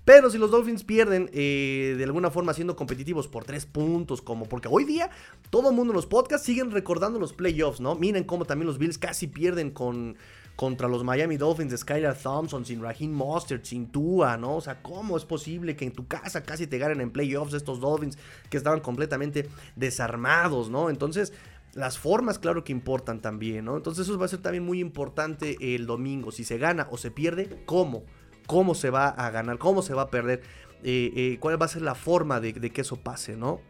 [0.04, 4.46] Pero si los Dolphins pierden eh, de alguna forma siendo competitivos por tres puntos, como
[4.46, 5.10] porque hoy día
[5.50, 7.94] todo el mundo en los podcasts siguen recordando los playoffs, ¿no?
[7.94, 10.16] Miren cómo también los Bills casi pierden con,
[10.58, 14.56] contra los Miami Dolphins de Skylar Thompson, sin Raheem Mostert, sin Tua, ¿no?
[14.56, 17.78] O sea, ¿cómo es posible que en tu casa casi te ganen en playoffs estos
[17.78, 18.18] Dolphins
[18.50, 20.90] que estaban completamente desarmados, ¿no?
[20.90, 21.32] Entonces,
[21.74, 23.76] las formas, claro que importan también, ¿no?
[23.76, 26.32] Entonces, eso va a ser también muy importante el domingo.
[26.32, 28.02] Si se gana o se pierde, ¿cómo?
[28.48, 29.58] ¿Cómo se va a ganar?
[29.58, 30.42] ¿Cómo se va a perder?
[30.82, 33.60] Eh, eh, ¿Cuál va a ser la forma de, de que eso pase, ¿no?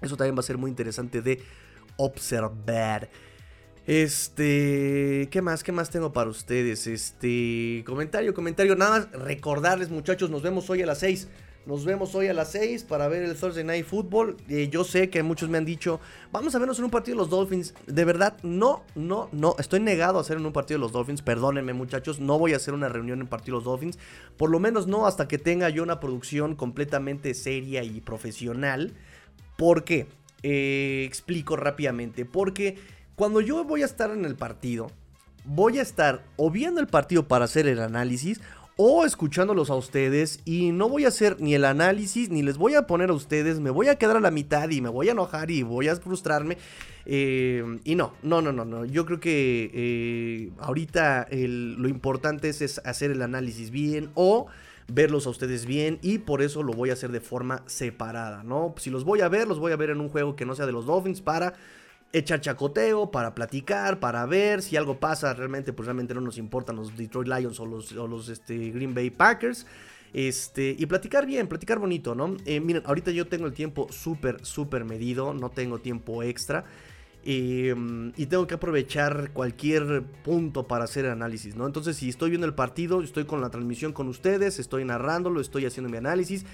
[0.00, 1.44] Eso también va a ser muy interesante de
[1.96, 3.08] observar.
[3.86, 5.64] Este, ¿qué más?
[5.64, 6.86] ¿Qué más tengo para ustedes?
[6.86, 8.76] Este, comentario, comentario.
[8.76, 11.28] Nada más recordarles, muchachos, nos vemos hoy a las 6.
[11.64, 14.36] Nos vemos hoy a las 6 para ver el Thursday Night Football.
[14.48, 16.00] Eh, yo sé que muchos me han dicho,
[16.32, 17.74] vamos a vernos en un partido de los Dolphins.
[17.86, 19.54] De verdad, no, no, no.
[19.58, 21.22] Estoy negado a hacer en un partido de los Dolphins.
[21.22, 22.20] Perdónenme, muchachos.
[22.20, 23.98] No voy a hacer una reunión en partido de los Dolphins.
[24.36, 28.92] Por lo menos no hasta que tenga yo una producción completamente seria y profesional.
[29.56, 30.06] ¿Por qué?
[30.42, 32.24] Eh, explico rápidamente.
[32.24, 32.76] Porque
[33.14, 34.90] cuando yo voy a estar en el partido,
[35.44, 38.40] voy a estar o viendo el partido para hacer el análisis
[38.76, 42.74] o escuchándolos a ustedes y no voy a hacer ni el análisis ni les voy
[42.74, 45.12] a poner a ustedes, me voy a quedar a la mitad y me voy a
[45.12, 46.56] enojar y voy a frustrarme.
[47.04, 48.84] Eh, y no, no, no, no, no.
[48.84, 54.46] Yo creo que eh, ahorita lo importante es, hacer el análisis bien o
[54.88, 58.74] verlos a ustedes bien y por eso lo voy a hacer de forma separada, ¿no?
[58.78, 60.66] Si los voy a ver, los voy a ver en un juego que no sea
[60.66, 61.54] de los Dolphins para
[62.12, 65.32] echar chacoteo, para platicar, para ver si algo pasa.
[65.34, 69.66] Realmente, pues realmente no nos importan los Detroit Lions o los, este, Green Bay Packers.
[70.12, 72.36] Este, y platicar bien, platicar bonito, ¿no?
[72.44, 76.66] Eh, miren, ahorita yo tengo el tiempo súper, súper medido, no tengo tiempo extra.
[77.24, 81.66] Em, y tengo que aprovechar cualquier punto para hacer análisis, ¿no?
[81.66, 85.64] Entonces, si estoy viendo el partido, estoy con la transmisión con ustedes, estoy narrándolo, estoy
[85.64, 86.44] haciendo mi análisis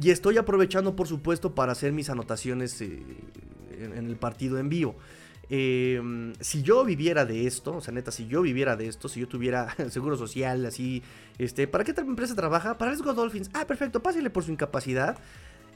[0.00, 3.00] y estoy aprovechando, por supuesto, para hacer mis anotaciones eh,
[3.84, 4.96] en, el partido en vivo.
[5.50, 9.20] Em, si yo viviera de esto, o sea, neta, si yo viviera de esto, si
[9.20, 11.02] yo tuviera seguro social, así,
[11.38, 12.76] este, ¿para qué empresa trabaja?
[12.76, 13.50] Para Let's Go Dolphins.
[13.54, 15.18] Ah, perfecto, pásale por su incapacidad.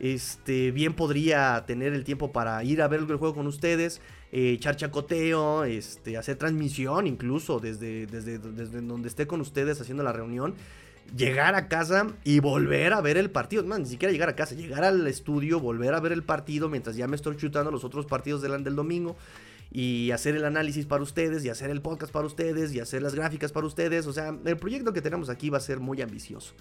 [0.01, 4.01] Este, bien podría tener el tiempo para ir a ver el juego con ustedes,
[4.33, 10.03] eh, echar chacoteo, este, hacer transmisión incluso desde, desde, desde donde esté con ustedes haciendo
[10.03, 10.55] la reunión
[11.17, 13.63] llegar a casa y volver a ver el partido.
[13.63, 16.97] No, ni siquiera llegar a casa, llegar al estudio, volver a ver el partido mientras
[16.97, 19.17] ya me estoy chutando los otros partidos del, del domingo
[19.71, 23.15] y hacer el análisis para ustedes y hacer el podcast para ustedes y hacer las
[23.15, 24.07] gráficas para ustedes.
[24.07, 26.55] O sea, el proyecto que tenemos aquí va a ser muy ambicioso.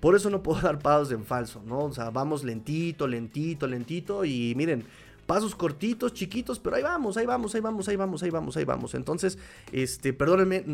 [0.00, 1.84] Por eso no puedo dar pasos en falso, ¿no?
[1.84, 4.84] O sea, vamos lentito, lentito, lentito y miren,
[5.24, 8.64] pasos cortitos, chiquitos, pero ahí vamos, ahí vamos, ahí vamos, ahí vamos, ahí vamos, ahí
[8.64, 8.94] vamos.
[8.94, 9.38] Entonces,
[9.72, 10.64] este, perdónenme,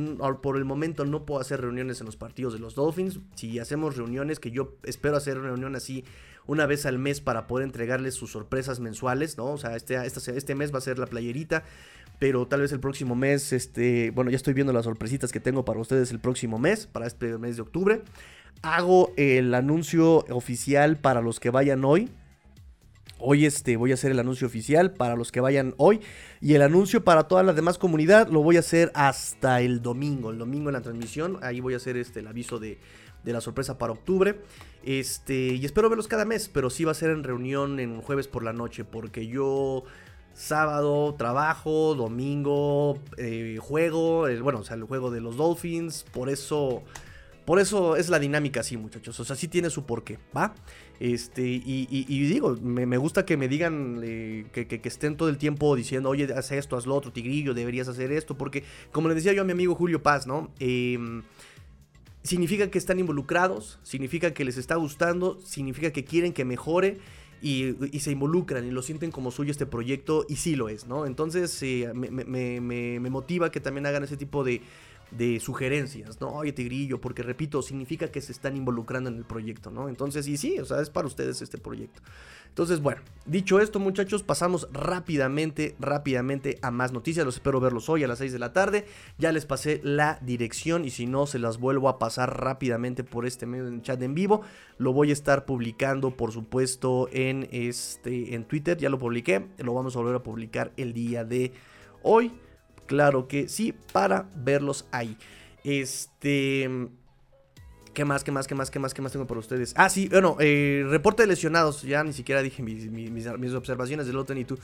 [0.43, 3.21] por el momento no puedo hacer reuniones en los partidos de los Dolphins.
[3.35, 6.05] Si hacemos reuniones, que yo espero hacer una reunión así
[6.47, 9.47] una vez al mes para poder entregarles sus sorpresas mensuales, ¿no?
[9.47, 11.65] O sea, este, este, este mes va a ser la playerita
[12.19, 15.65] pero tal vez el próximo mes, este, bueno, ya estoy viendo las sorpresitas que tengo
[15.65, 18.03] para ustedes el próximo mes, para este mes de octubre
[18.63, 22.11] hago el anuncio oficial para los que vayan hoy.
[23.23, 26.01] Hoy este, voy a hacer el anuncio oficial para los que vayan hoy.
[26.41, 30.31] Y el anuncio para toda la demás comunidad lo voy a hacer hasta el domingo.
[30.31, 31.39] El domingo en la transmisión.
[31.43, 32.79] Ahí voy a hacer este, el aviso de,
[33.23, 34.41] de la sorpresa para octubre.
[34.83, 36.49] Este, y espero verlos cada mes.
[36.49, 38.85] Pero sí va a ser en reunión en jueves por la noche.
[38.85, 39.85] Porque yo
[40.33, 44.27] sábado trabajo, domingo eh, juego.
[44.43, 46.05] Bueno, o sea, el juego de los Dolphins.
[46.11, 46.83] Por eso
[47.45, 49.19] por eso es la dinámica así, muchachos.
[49.19, 50.55] O sea, sí tiene su porqué, ¿va?
[51.01, 56.11] Este, y, digo, me, gusta que me digan eh, que, estén todo el tiempo diciendo,
[56.11, 58.37] oye, haz esto, haz lo otro, tigrillo, deberías hacer esto.
[58.37, 60.51] Porque, como le decía yo a mi amigo Julio Paz, ¿no?
[60.59, 61.23] Em,
[62.23, 66.99] significa que están involucrados, significa que les está gustando, significa que quieren que mejore.
[67.43, 71.07] Y, se involucran y lo sienten como suyo este proyecto y sí lo es, ¿no?
[71.07, 74.61] Entonces eh, me, motiva que también hagan ese tipo de,
[75.11, 76.29] de sugerencias, ¿no?
[76.29, 79.89] Oye, Tigrillo, porque repito, significa que se están involucrando en el proyecto, ¿no?
[79.89, 82.01] Entonces, y sí, o sea, es para ustedes este proyecto.
[82.51, 87.25] Entonces, bueno, dicho esto, muchachos, pasamos rápidamente, rápidamente a más noticias.
[87.25, 88.87] Los espero verlos hoy a las 6 de la tarde.
[89.19, 93.25] Ya les pasé la dirección y si no, se las vuelvo a pasar rápidamente por
[93.25, 94.43] este medio chat en vivo.
[94.79, 98.77] Lo voy a estar publicando, por supuesto, en, este, en Twitter.
[98.77, 99.47] Ya lo publiqué.
[99.59, 101.53] Lo vamos a volver a publicar el día de
[102.03, 102.33] hoy.
[102.91, 105.17] Claro que sí, para verlos ahí.
[105.63, 106.69] Este.
[107.95, 109.75] ¿Qué más, qué más, qué más, qué más, qué más tengo para ustedes?
[109.77, 111.83] Ah, sí, bueno, eh, reporte de lesionados.
[111.83, 114.59] Ya ni siquiera dije mis, observaciones del otro ni tú.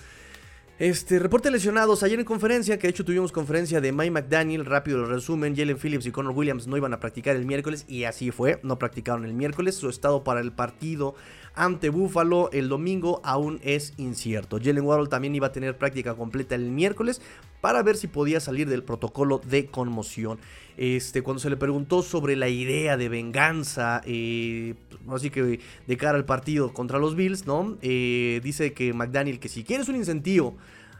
[0.78, 2.02] Este, reporte lesionados.
[2.02, 5.56] Ayer en conferencia, que de hecho tuvimos conferencia de Mike McDaniel, rápido el resumen.
[5.56, 8.60] Jalen Phillips y Connor Williams no iban a practicar el miércoles y así fue.
[8.62, 9.76] No practicaron el miércoles.
[9.76, 11.14] Su estado para el partido
[11.54, 14.58] ante Buffalo el domingo aún es incierto.
[14.62, 17.22] Jalen Waddle también iba a tener práctica completa el miércoles
[17.62, 20.38] para ver si podía salir del protocolo de conmoción.
[20.76, 24.74] Este, cuando se le preguntó sobre la idea de venganza, eh,
[25.08, 27.78] así que de cara al partido contra los Bills, ¿no?
[27.80, 30.56] Eh, dice que McDaniel que si quieres un incentivo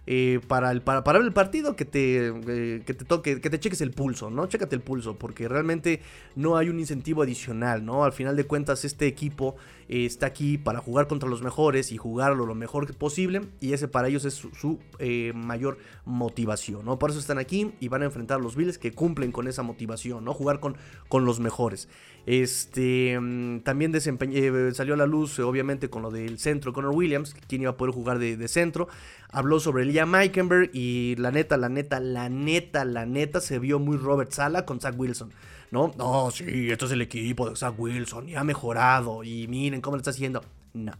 [0.08, 3.90] eh, para, el, el partido que te, eh, que te toque, que te cheques el
[3.90, 4.46] pulso, ¿no?
[4.46, 6.00] Chécate el pulso, porque realmente
[6.36, 8.04] no hay un incentivo adicional, ¿no?
[8.04, 9.56] Al final de cuentas, este equipo
[9.88, 13.88] eh, está aquí para jugar contra los mejores y jugarlo lo mejor posible, y ese
[13.88, 14.78] para ellos es su,
[15.34, 16.98] mayor motivación, ¿no?
[16.98, 19.64] Por eso están aquí y van a enfrentar a los Bills que cumplen con esa
[19.64, 20.34] motivación, ¿no?
[20.34, 20.76] Jugar con,
[21.08, 21.88] con los mejores.
[22.26, 27.34] Este mm, también eh, salió a la luz, obviamente, con lo del centro Connor Williams,
[27.46, 28.88] quien iba a poder jugar de, centro.
[29.30, 33.78] Habló sobre Liam Meikenberg y la neta, la neta, la neta, la neta, se vio
[33.78, 35.32] muy Robert Sala con Zach Wilson.
[35.70, 35.92] ¿No?
[35.96, 39.22] No, sí, esto es el equipo de Zach Wilson y ha mejorado.
[39.22, 40.44] Y miren cómo le está haciendo.
[40.74, 40.92] No.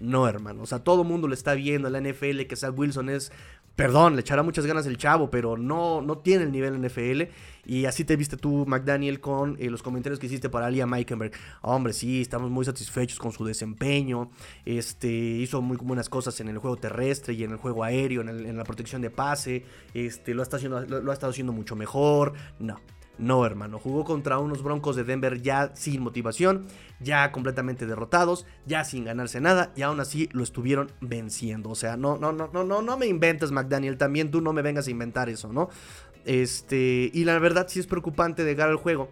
[0.00, 0.62] No, hermano.
[0.62, 3.30] O sea, todo el mundo le está viendo en la NFL que Zach Wilson es
[3.76, 7.22] Perdón, le echará muchas ganas el chavo, pero no, no tiene el nivel NFL.
[7.64, 11.32] Y así te viste tú, McDaniel, con eh, los comentarios que hiciste para Alia Meikenberg.
[11.62, 14.30] Hombre, sí, estamos muy satisfechos con su desempeño.
[14.64, 18.56] Este, hizo muy buenas cosas en el juego terrestre y en el juego aéreo, en,
[18.56, 19.64] la protección de pase.
[19.94, 22.34] Este, lo, está haciendo, lo ha estado haciendo mucho mejor.
[22.58, 22.78] No,
[23.22, 26.66] no, hermano, jugó contra unos Broncos de Denver ya sin motivación,
[26.98, 31.70] ya completamente derrotados, ya sin ganarse nada y aún así lo estuvieron venciendo.
[31.70, 34.60] O sea, no, no, no, no, no, no me inventes, McDaniel, también tú no me
[34.60, 35.70] vengas a inventar eso, ¿no?
[36.24, 39.08] Este, y la verdad sí es preocupante llegar al juego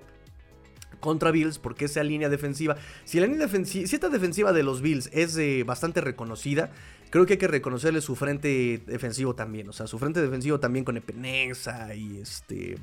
[0.99, 4.83] contra Bills, porque esa línea defensiva, si la línea defensiva, si esta defensiva de los
[4.83, 6.73] Bills es eh, bastante reconocida,
[7.11, 10.85] creo que hay que reconocerle su frente defensivo también, o sea, su frente defensivo también
[10.85, 12.77] con Epeneza y este,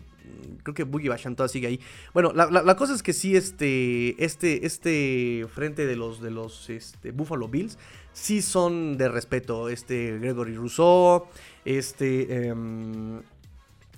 [0.64, 1.80] creo que Boogie Bashan sigue ahí.
[2.14, 7.12] Bueno, la, cosa es que sí, este, este, este frente de los, de los este,
[7.12, 7.78] Buffalo Bills,
[8.14, 11.28] sí son de respeto, este Gregory Rousseau,
[11.66, 12.48] este...
[12.48, 13.22] Em,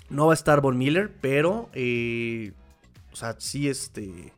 [0.09, 2.51] no va a estar Von Miller, pero eh,
[3.11, 4.33] o sea, sí, este.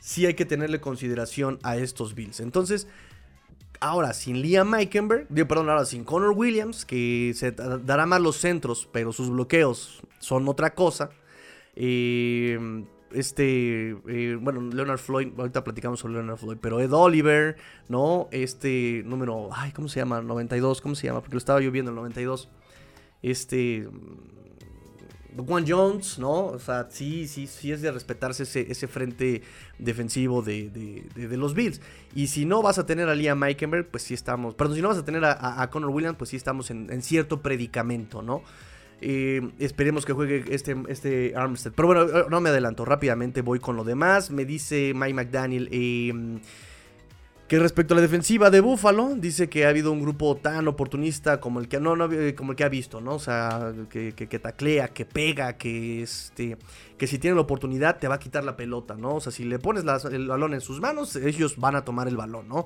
[0.00, 2.40] Sí hay que tenerle consideración a estos Bills.
[2.40, 2.86] Entonces,
[3.84, 8.88] ahora sin Liam Meikenberg, perdón, ahora sin Connor Williams, que se dará más los centros,
[8.90, 11.10] pero sus bloqueos son otra cosa.
[11.76, 12.58] Eh,
[13.12, 17.56] este, eh, bueno, Leonard Floyd, ahorita platicamos sobre Leonard Floyd, pero Ed Oliver,
[17.88, 18.28] ¿no?
[18.32, 20.22] Este número, ay, ¿cómo se llama?
[20.22, 21.20] 92, ¿cómo se llama?
[21.20, 22.48] Porque lo estaba yo viendo el 92.
[23.22, 23.86] Este,
[25.36, 26.46] Juan Jones, ¿no?
[26.46, 29.42] O sea, sí, sí, sí es de respetarse ese, frente
[29.78, 31.80] defensivo de, los Bills.
[32.14, 34.54] Y si no vas a tener a Liam Meikenberg, pues sí estamos.
[34.54, 38.22] Perdón, si no vas a tener a, Connor Williams, pues sí estamos en, cierto predicamento,
[38.22, 38.42] ¿no?
[39.00, 41.72] Eh, esperemos que juegue este, este Armstead.
[41.74, 44.30] Pero bueno, no me adelanto, rápidamente voy con lo demás.
[44.30, 45.68] Me dice Mike McDaniel.
[45.72, 46.40] Eh,
[47.48, 51.40] que respecto a la defensiva de Buffalo, dice que ha habido un grupo tan oportunista
[51.40, 51.94] como el que, no,
[52.36, 53.16] como el que ha visto, ¿no?
[53.16, 56.56] O sea, que, taclea, que pega, que, este,
[56.96, 59.16] que si tiene la oportunidad te va a quitar la pelota, ¿no?
[59.16, 62.16] O sea, si le pones el balón en sus manos, ellos van a tomar el
[62.16, 62.64] balón, ¿no?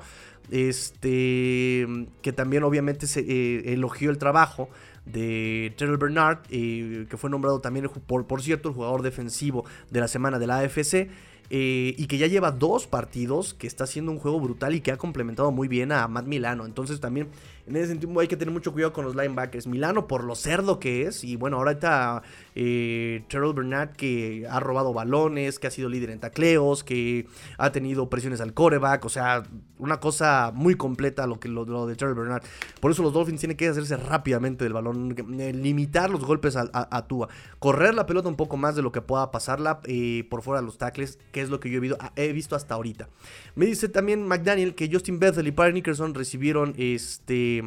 [0.50, 1.86] Este,
[2.22, 4.70] que también obviamente se eh, elogió el trabajo
[5.06, 10.00] de Terrell Bernard, eh, que fue nombrado también, por, por cierto, el jugador defensivo de
[10.00, 11.08] la semana de la AFC.
[11.50, 14.92] Eh, y que ya lleva dos partidos, que está haciendo un juego brutal y que
[14.92, 16.66] ha complementado muy bien a Matt Milano.
[16.66, 17.28] Entonces también
[17.66, 19.66] en ese sentido hay que tener mucho cuidado con los linebackers.
[19.66, 21.24] Milano por lo cerdo que es.
[21.24, 22.22] Y bueno, ahora está
[22.54, 27.72] eh, Terrell Bernard que ha robado balones, que ha sido líder en tacleos, que ha
[27.72, 29.04] tenido presiones al coreback.
[29.04, 29.42] O sea,
[29.78, 32.42] una cosa muy completa lo, que, lo, de Terrell Bernard.
[32.80, 36.68] Por eso los Dolphins tienen que hacerse rápidamente del balón, eh, limitar los golpes a,
[36.72, 40.42] a, Tua, correr la pelota un poco más de lo que pueda pasarla eh, por
[40.42, 41.80] fuera de los tackles, que es lo que yo
[42.16, 43.08] he visto, hasta ahorita.
[43.54, 47.62] Me dice también McDaniel que Justin Bethel y Parry Nickerson recibieron este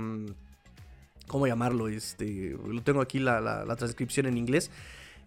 [1.32, 1.88] ¿Cómo llamarlo?
[1.88, 4.70] Este, lo tengo aquí la, transcripción en inglés.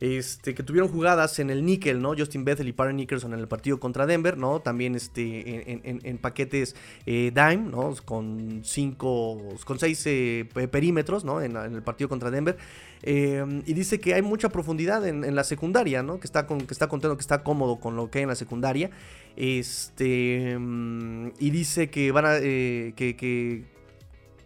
[0.01, 2.15] Este, que tuvieron jugadas en el níquel, ¿no?
[2.15, 4.61] Justin Bethel y Parry Nickerson en el partido contra Denver, ¿no?
[4.61, 7.95] También este, en, paquetes eh, dime, ¿no?
[8.05, 11.41] Con cinco, con seis eh, perímetros, ¿no?
[11.41, 12.59] En, el partido contra Denver.
[13.03, 16.21] Eh, y dice que hay mucha profundidad en, la secundaria, ¿no?
[16.21, 18.35] Que está, con, que está contento, que está cómodo con lo que hay en la
[18.35, 18.91] secundaria.
[19.37, 23.74] Este, mm, y dice que van a, que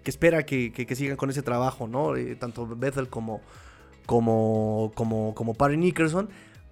[0.09, 2.17] espera que, sigan con ese trabajo, ¿no?
[2.17, 3.41] Eh, tanto Bethel como,
[4.07, 6.29] como, como, como Parry Nickerson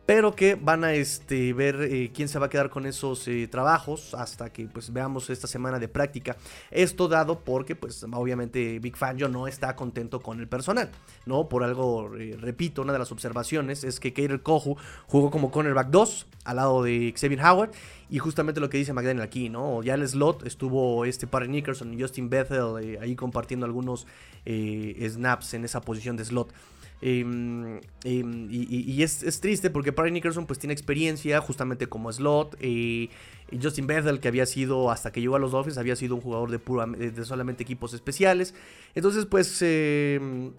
[0.07, 3.49] pero que van a este, ver eh, quién se va a quedar con esos eh,
[3.49, 6.37] trabajos hasta que pues veamos esta semana de práctica.
[6.71, 10.91] Esto dado porque pues obviamente Big Fangio no está contento con el personal,
[11.27, 11.49] ¿no?
[11.49, 14.77] Por algo, repito, una de las observaciones es que Kader Kohu
[15.09, 17.71] jugó como cornerback 2 al lado de Xavier Howard
[18.09, 19.83] y justamente lo que dice McDaniel aquí, ¿no?
[19.83, 24.07] Ya el slot estuvo este Parry Nickerson y Justin Bethel eh, ahí compartiendo algunos
[24.47, 26.53] snaps en esa posición de slot.
[27.03, 32.57] Em, em, y, es, triste porque Parry Nickerson pues tiene experiencia justamente como slot.
[32.63, 33.11] y
[33.63, 36.51] Justin Bethel, que había sido, hasta que llegó a los Dolphins, había sido un jugador
[36.51, 38.55] de, pura, de solamente equipos especiales.
[38.95, 39.61] Entonces pues...
[39.63, 40.53] Em,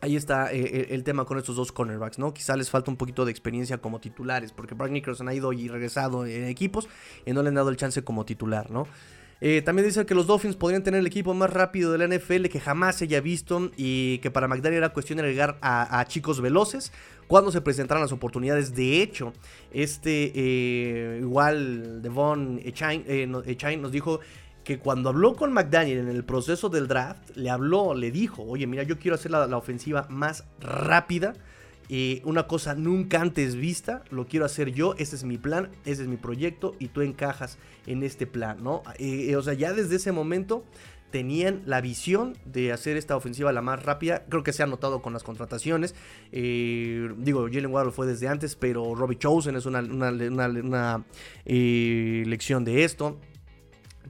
[0.00, 2.32] ahí está eh, eh, el tema con estos dos cornerbacks, ¿no?
[2.32, 5.68] Quizá les falta un poquito de experiencia como titulares, porque Parry Nickerson ha ido y
[5.68, 6.88] regresado en equipos
[7.26, 8.86] y no le han dado el chance como titular, ¿no?
[9.40, 12.46] Eh, también dice que los Dolphins podrían tener el equipo más rápido de la NFL
[12.46, 16.40] que jamás se haya visto y que para McDaniel era cuestión de agregar a, chicos
[16.40, 16.92] veloces
[17.28, 18.74] cuando se presentaran las oportunidades.
[18.74, 19.32] De hecho,
[19.70, 24.20] este eh, igual Devon Echain, eh, nos dijo
[24.64, 28.66] que cuando habló con McDaniel en el proceso del draft, le habló, le dijo, oye,
[28.66, 31.34] mira, yo quiero hacer la ofensiva más rápida
[32.24, 36.08] una cosa nunca antes vista, lo quiero hacer yo, ese es mi plan, ese es
[36.08, 38.82] mi proyecto y tú encajas en este plan, ¿no?
[38.98, 40.64] Eh, eh, o sea, ya desde ese momento
[41.10, 44.24] tenían la visión de hacer esta ofensiva la más rápida.
[44.28, 45.94] Creo que se ha notado con las contrataciones.
[46.32, 51.04] Eh, digo, Jalen Waddle fue desde antes, pero Robbie Chosen es una, una,
[51.46, 53.18] lección de esto.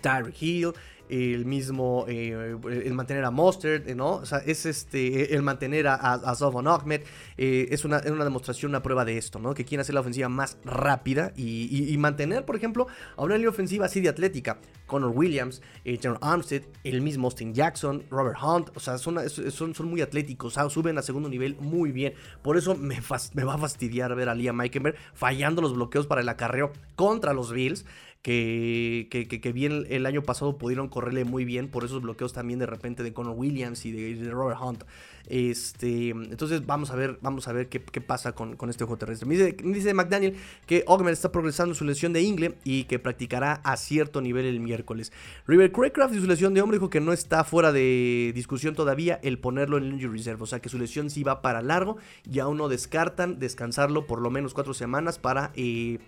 [0.00, 0.72] Tyreek Hill.
[1.08, 4.16] El mismo, eh, el mantener a Mustard, ¿no?
[4.16, 7.02] O sea, es este, el mantener a, a, Ahmed,
[7.36, 9.54] eh, es, una, una, demostración, una prueba de esto, ¿no?
[9.54, 13.86] Que quieren hacer la ofensiva más rápida y, mantener, por ejemplo, a una línea ofensiva
[13.86, 14.58] así de atlética.
[14.86, 19.88] Connor Williams, eh, Armstead, el mismo Austin Jackson, Robert Hunt, o sea, son, son, son
[19.88, 22.14] muy atléticos, suben a segundo nivel muy bien.
[22.42, 22.98] Por eso me,
[23.34, 27.32] me va a fastidiar ver a Liam Meikenberg fallando los bloqueos para el acarreo contra
[27.32, 27.84] los Bills
[28.28, 33.02] que, bien el año pasado pudieron correrle muy bien por esos bloqueos también de repente
[33.02, 34.84] de Connor Williams y de, Robert Hunt.
[35.26, 39.26] Este, entonces vamos a ver, vamos a ver qué, pasa con, este juego terrestre.
[39.26, 43.76] Me dice, McDaniel que Ogmer está progresando su lesión de ingle y que practicará a
[43.76, 45.12] cierto nivel el miércoles.
[45.46, 49.20] River Craycraft y su lesión de hombre dijo que no está fuera de discusión todavía
[49.22, 50.42] el ponerlo en el injury reserve.
[50.42, 51.96] O sea que su lesión sí va para largo
[52.30, 55.50] y aún no descartan descansarlo por lo menos cuatro semanas para...
[55.56, 55.98] Eh,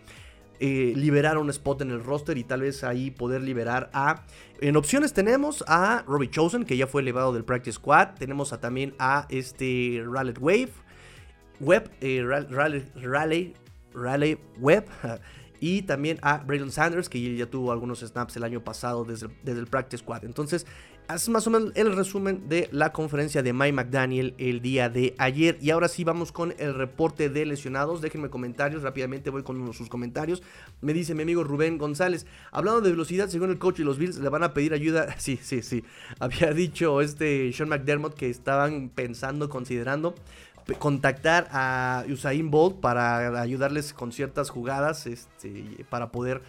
[0.63, 4.27] eh, liberar un spot en el roster y tal vez ahí poder liberar a...
[4.61, 8.11] En opciones tenemos a Robbie Chosen, que ya fue elevado del Practice Squad.
[8.19, 10.71] Tenemos a, también a este Rallet Wave,
[11.61, 13.55] Web, eh, Raleigh.
[15.63, 19.61] Y también a Braylon Sanders, que ya tuvo algunos snaps el año pasado desde, desde
[19.61, 20.25] el Practice Squad.
[20.25, 20.67] Entonces,
[21.09, 25.15] es más o menos el resumen de la conferencia de Mike McDaniel el día de
[25.19, 25.59] ayer.
[25.61, 28.01] Y ahora sí vamos con el reporte de lesionados.
[28.01, 30.43] Déjenme comentarios, rápidamente voy con uno de sus comentarios.
[30.81, 34.19] Me dice mi amigo Rubén González, hablando de velocidad, según el coach y los Bills
[34.19, 35.09] le van a pedir ayuda.
[35.21, 35.85] Sí, sí, sí.
[36.19, 40.15] Había dicho este Sean McDermott que estaban pensando, considerando
[40.79, 46.43] contactar a Usain Bolt para ayudarles con ciertas jugadas, este, para poder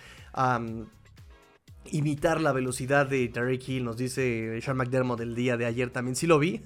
[1.90, 6.16] imitar la velocidad de Tarek Hill, nos dice Sean McDermott el día de ayer también,
[6.16, 6.62] sí lo vi,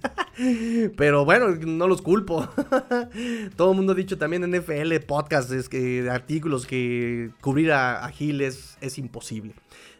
[0.97, 2.47] pero bueno, no los culpo.
[3.55, 8.41] Todo el mundo ha dicho también en NFL, podcasts, que, artículos que cubrir a, Hill
[8.41, 9.53] es, imposible.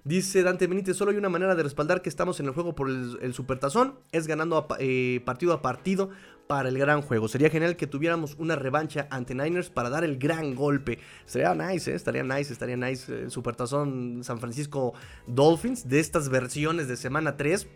[0.04, 2.90] Dice Dante Benítez, solo hay una manera de respaldar que estamos en el juego por
[2.90, 6.12] el, supertazón, es ganando eh, partido a partido
[6.48, 7.28] para el gran juego.
[7.28, 11.00] Sería genial que tuviéramos una revancha ante Niners para dar el gran golpe.
[11.26, 11.96] Sería nice, ¿eh?
[11.96, 13.12] estaría nice, estaría nice.
[13.12, 14.94] El Supertazón San Francisco
[15.28, 17.68] Dolphins de estas versiones de semana 3.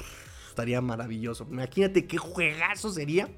[0.50, 1.48] estaría maravilloso.
[1.50, 3.30] Imagínate qué juegazo sería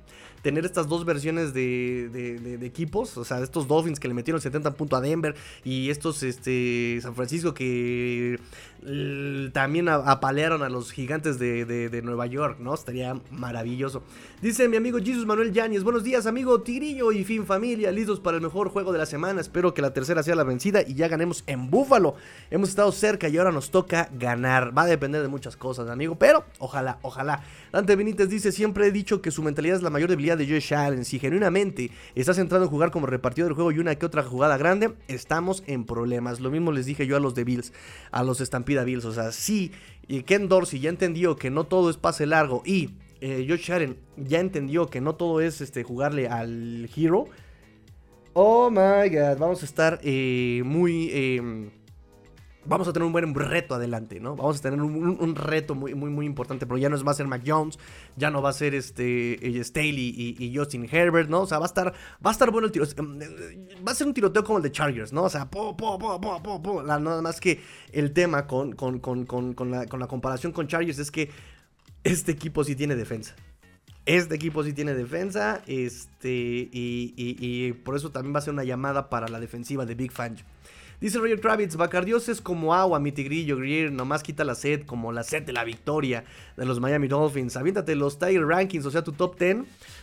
[0.41, 4.99] tener estas dos versiones de, equipos, o sea, estos Dolphins que le metieron 70 puntos
[4.99, 8.39] a Denver y estos este, San Francisco que
[9.53, 12.73] también apalearon a los gigantes de, Nueva York, ¿no?
[12.73, 14.01] Estaría maravilloso.
[14.41, 18.37] Dice mi amigo Jesus Manuel Yáñez, buenos días amigo Tigrillo y fin familia, listos para
[18.37, 21.07] el mejor juego de la semana, espero que la tercera sea la vencida y ya
[21.07, 22.15] ganemos en Búfalo.
[22.49, 26.15] Hemos estado cerca y ahora nos toca ganar, va a depender de muchas cosas amigo,
[26.15, 27.43] pero ojalá, ojalá.
[27.71, 30.73] Dante Benítez dice, siempre he dicho que su mentalidad es la mayor debilidad de Josh
[30.73, 31.05] Allen.
[31.05, 34.57] Si genuinamente está centrado en jugar como repartido del juego y una que otra jugada
[34.57, 36.41] grande, estamos en problemas.
[36.41, 37.71] Lo mismo les dije yo a los de Bills,
[38.11, 38.41] a los
[38.71, 39.05] Stampida Bills.
[39.05, 39.71] O sea, si
[40.25, 42.91] Ken Dorsey ya entendió que no todo es pase largo y
[43.21, 47.25] eh, Josh Allen ya entendió que no todo es este, jugarle al hero.
[48.33, 51.71] Oh my god, vamos a estar eh, muy...
[52.63, 54.35] Em, vamos a tener un buen reto adelante, ¿no?
[54.35, 57.27] Vamos a tener un, reto muy, muy, muy importante, pero ya no va a ser
[57.27, 57.79] Mac Jones,
[58.15, 61.41] ya no va a ser este eh, Staley y, Justin Herbert, ¿no?
[61.41, 61.93] O sea, va a estar,
[62.25, 64.63] va a estar bueno el tiro, em, eh, va a ser un tiroteo como el
[64.63, 65.23] de Chargers, ¿no?
[65.23, 69.25] O sea, po, po, po, po, po, nada más que el tema con, con, con,
[69.25, 71.29] con la comparación con Chargers es que
[72.03, 73.35] este equipo sí tiene defensa.
[74.07, 78.63] Este equipo sí tiene defensa, este, y, y, por eso también va a ser una
[78.63, 80.43] llamada para la defensiva de Big Fangio.
[81.01, 83.57] Dice Roger Kravitz, Bacardios es como agua, mi tigrillo,
[83.89, 86.23] nomás quita la sed, como la sed de la victoria
[86.55, 87.57] de los Miami Dolphins.
[87.57, 89.57] Aviéntate los Tiger Rankings, o sea, tu top 10,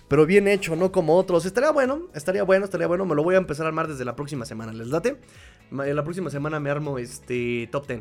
[0.08, 1.46] pero bien hecho, no como otros.
[1.46, 3.06] Estaría bueno, estaría bueno, estaría bueno.
[3.06, 5.18] Me lo voy a empezar a armar desde la próxima semana, ¿les date?
[5.70, 8.00] La próxima semana me armo este top 10.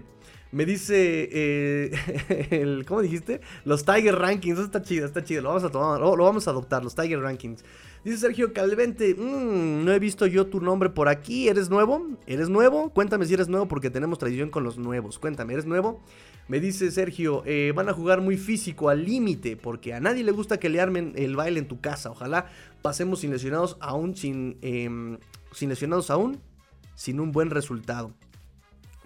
[0.52, 3.42] Me dice, eh, el, ¿cómo dijiste?
[3.64, 6.84] Los Tiger Rankings, está chido, está chido, lo vamos a tomar, lo vamos a adoptar,
[6.84, 7.64] los Tiger Rankings.
[8.08, 12.08] Dice Sergio Calvente, mmm, no he visto yo tu nombre por aquí, ¿eres nuevo?
[12.26, 12.90] ¿Eres nuevo?
[12.92, 15.20] Cuéntame si eres nuevo porque tenemos tradición con los nuevos.
[15.20, 16.02] Cuéntame, ¿eres nuevo?
[16.48, 20.32] Me dice Sergio, eh, van a jugar muy físico, al límite, porque a nadie le
[20.32, 22.10] gusta que le armen el baile en tu casa.
[22.10, 22.46] Ojalá
[22.82, 25.18] pasemos sin lesionados aún, sin, em,
[25.52, 26.40] sin lesionados aún,
[26.96, 28.14] sin un buen resultado.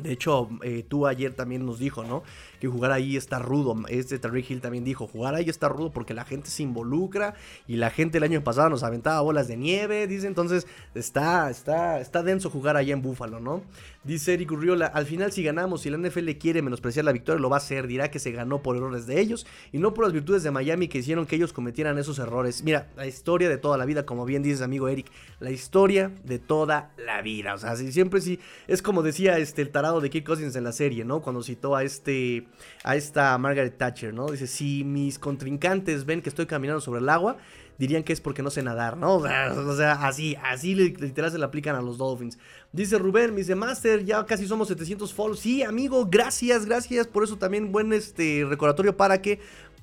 [0.02, 2.24] De hecho, eh, tú ayer también nos dijo, ¿no?
[2.60, 3.76] Que jugar ahí está rudo.
[3.88, 7.36] Este Terry Hill también dijo, jugar ahí está rudo porque la gente se involucra
[7.68, 10.28] y la gente el año pasado nos aventaba bolas de nieve, dice.
[10.28, 13.64] Entonces, está, está, está denso jugar allá en Búfalo, ¿no?
[14.04, 17.52] Dice Eric Urriola, al final si ganamos, si la NFL quiere menospreciar la victoria, lo
[17.52, 17.86] va a hacer.
[17.86, 20.88] Dirá que se ganó por errores de ellos y no por las virtudes de Miami
[20.88, 22.64] que hicieron que ellos cometieran esos errores.
[22.64, 25.06] Mira, la historia de toda la vida, como bien dices amigo Eric,
[25.40, 27.54] la historia de toda la vida.
[27.54, 30.64] O sea, si siempre sí, es como decía este, el tarado de Kirk Cousins en
[30.64, 31.22] la serie, ¿no?
[31.22, 32.48] Cuando citó a este,
[32.84, 34.28] a esta Margaret Thatcher, ¿no?
[34.28, 37.38] Dice, si mis contrincantes ven que estoy caminando sobre el agua,
[37.78, 39.16] dirían que es porque no sé nadar, ¿no?
[39.72, 42.38] O sea, así, así literal se le aplican a los Dolphins.
[42.72, 45.40] Dice Rubén, me dice, Master, ya casi somos 700 follows.
[45.40, 47.08] Sí, amigo, gracias, gracias.
[47.08, 49.40] Por eso también buen este recordatorio para que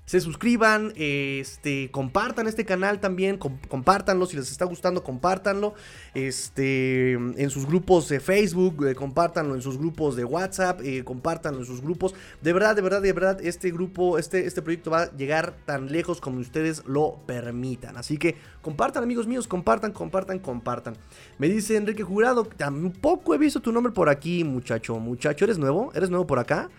[0.08, 5.74] se suscriban, este, compartan este canal también, compártanlo, si les está gustando, compártanlo,
[6.14, 11.60] este, en sus grupos de Facebook, eh, compártanlo en sus grupos de WhatsApp, eh, compártanlo
[11.60, 15.02] en sus grupos, de verdad, de verdad, de verdad, este grupo, este, este proyecto va
[15.02, 20.38] a llegar tan lejos como ustedes lo permitan, así que compartan amigos míos, compartan, compartan,
[20.38, 20.96] compartan.
[21.36, 25.92] Me dice Enrique Jurado, tampoco he visto tu nombre por aquí, muchacho, muchacho, ¿eres nuevo?
[25.94, 26.70] ¿Eres nuevo por acá?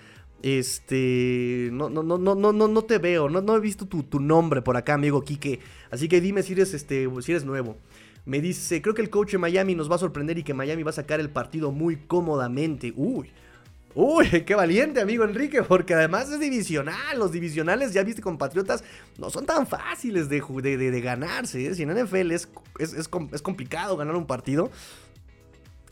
[0.41, 4.61] Este, no, no, no, no, no, no te veo, no, no he visto tu, nombre
[4.61, 5.59] por acá, amigo Quique.
[5.91, 7.77] Así que dime si eres, este, si eres nuevo.
[8.25, 10.83] Me dice, creo que el coach de Miami nos va a sorprender y que Miami
[10.83, 12.93] va a sacar el partido muy cómodamente.
[12.95, 13.31] Uy,
[13.95, 17.17] uy, qué valiente, amigo Enrique, porque además es divisional.
[17.17, 18.83] Los divisionales, ya viste, compatriotas,
[19.17, 21.65] no son tan fáciles de, de, ganarse.
[21.65, 21.75] ¿eh?
[21.75, 24.71] Si en NFL es, es, es complicado ganar un partido.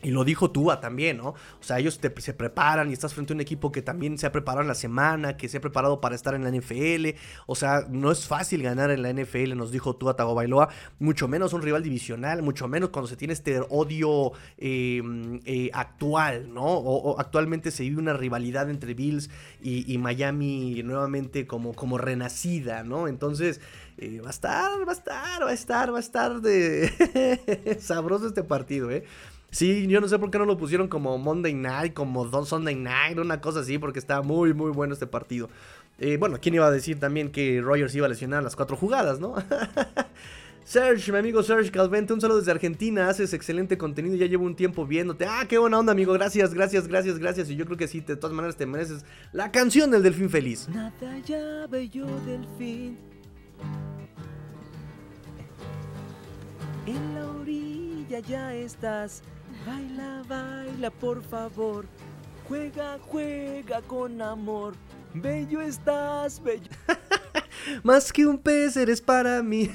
[0.03, 1.29] Y lo dijo Tua también, ¿no?
[1.29, 4.31] O sea, ellos se preparan y estás frente a un equipo que también se ha
[4.31, 7.17] preparado en la semana, que se ha preparado para estar en la NFL.
[7.47, 10.69] O sea, no es fácil ganar en la NFL, nos dijo Tua Tagovailoa.
[10.99, 16.53] Mucho menos un rival divisional, mucho menos cuando se tiene este odio em, eh, actual,
[16.53, 16.65] ¿no?
[16.65, 19.29] O, actualmente se vive una rivalidad entre Bills
[19.61, 23.07] y, Miami nuevamente como, como renacida, ¿no?
[23.07, 23.61] Entonces,
[23.97, 28.27] eh, va a estar, va a estar, va a estar, va a estar de sabroso
[28.27, 29.03] este partido, ¿eh?
[29.49, 33.17] Sí, yo no sé por qué no lo pusieron como Monday Night, como Sunday Night,
[33.17, 35.49] una cosa así, porque está muy, muy bueno este partido.
[35.99, 39.19] Eh, bueno, ¿quién iba a decir también que Rogers iba a lesionar las cuatro jugadas,
[39.19, 39.35] no?
[40.63, 44.53] Serge, mi amigo Serge Calvente, un saludo desde Argentina, haces excelente contenido, ya llevo un
[44.53, 45.25] tiempo viéndote.
[45.25, 47.49] Ah, qué buena onda, amigo, gracias, gracias, gracias, gracias.
[47.49, 50.67] Y yo creo que sí, de todas maneras te mereces la canción del Delfín Feliz.
[50.67, 52.97] Nada ya bello delfín.
[56.85, 59.23] En la orilla ya estás
[59.65, 61.85] Baila, baila, por favor.
[62.47, 64.73] Juega, juega con amor.
[65.13, 66.69] Bello estás, bello.
[67.83, 69.69] Más que un pez eres para mí.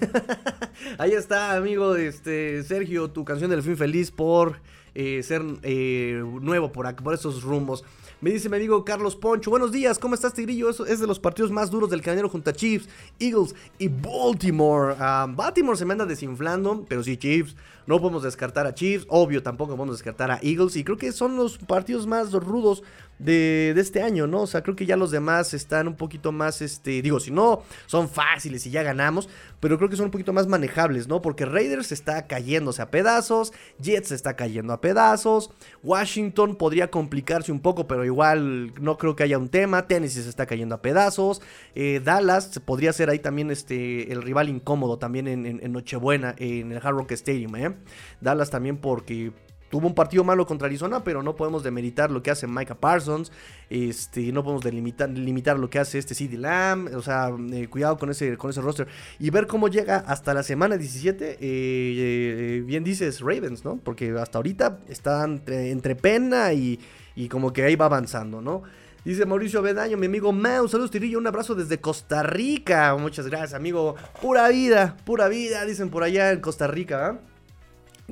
[0.99, 4.61] Ahí está, amigo, este Sergio, tu canción del fin feliz por
[4.95, 7.85] eh, ser eh, nuevo por, por esos rumbos.
[8.22, 10.70] Me dice mi amigo Carlos Poncho, buenos días, ¿cómo estás Tigrillo?
[10.70, 14.94] Eso es de los partidos más duros del cañero junto a Chiefs, Eagles y Baltimore.
[14.96, 17.56] Ah, Baltimore se me anda desinflando, pero sí Chiefs.
[17.84, 21.34] No podemos descartar a Chiefs, obvio tampoco podemos descartar a Eagles y creo que son
[21.34, 22.84] los partidos más rudos
[23.18, 24.42] de, este año, ¿no?
[24.42, 27.62] O sea, creo que ya los demás están un poquito más, este, digo, si no,
[27.86, 29.28] son fáciles y ya ganamos,
[29.60, 31.22] pero creo que son un poquito más manejables, ¿no?
[31.22, 35.50] Porque Raiders está cayéndose a pedazos, Jets está cayendo a pedazos,
[35.82, 40.28] Washington podría complicarse un poco, pero igual no creo que haya un tema, Tennessee se
[40.28, 41.42] está cayendo a pedazos,
[41.74, 46.72] eh, Dallas podría ser ahí también este, el rival incómodo también en, en Nochebuena, en
[46.72, 47.74] el Hard Rock Stadium, ¿eh?
[48.20, 49.32] Dallas también porque
[49.72, 53.32] tuvo un partido malo contra Arizona, pero no podemos demeritar lo que hace Micah Parsons,
[53.70, 57.96] este, no podemos delimitar, limitar lo que hace este CD Lamb, o sea, eh, cuidado
[57.96, 58.86] con ese, con ese roster.
[59.18, 63.78] Y ver cómo llega hasta la semana 17, eh, eh, bien dices Ravens, ¿no?
[63.82, 66.78] Porque hasta ahorita están entre, pena y,
[67.16, 68.64] y, como que ahí va avanzando, ¿no?
[69.06, 72.94] Dice Mauricio Bedaño, mi amigo Mau, saludos Tirillo, un abrazo desde Costa Rica.
[72.96, 73.94] Muchas gracias, amigo.
[74.20, 77.32] Pura vida, pura vida, dicen por allá en Costa Rica, ¿ah?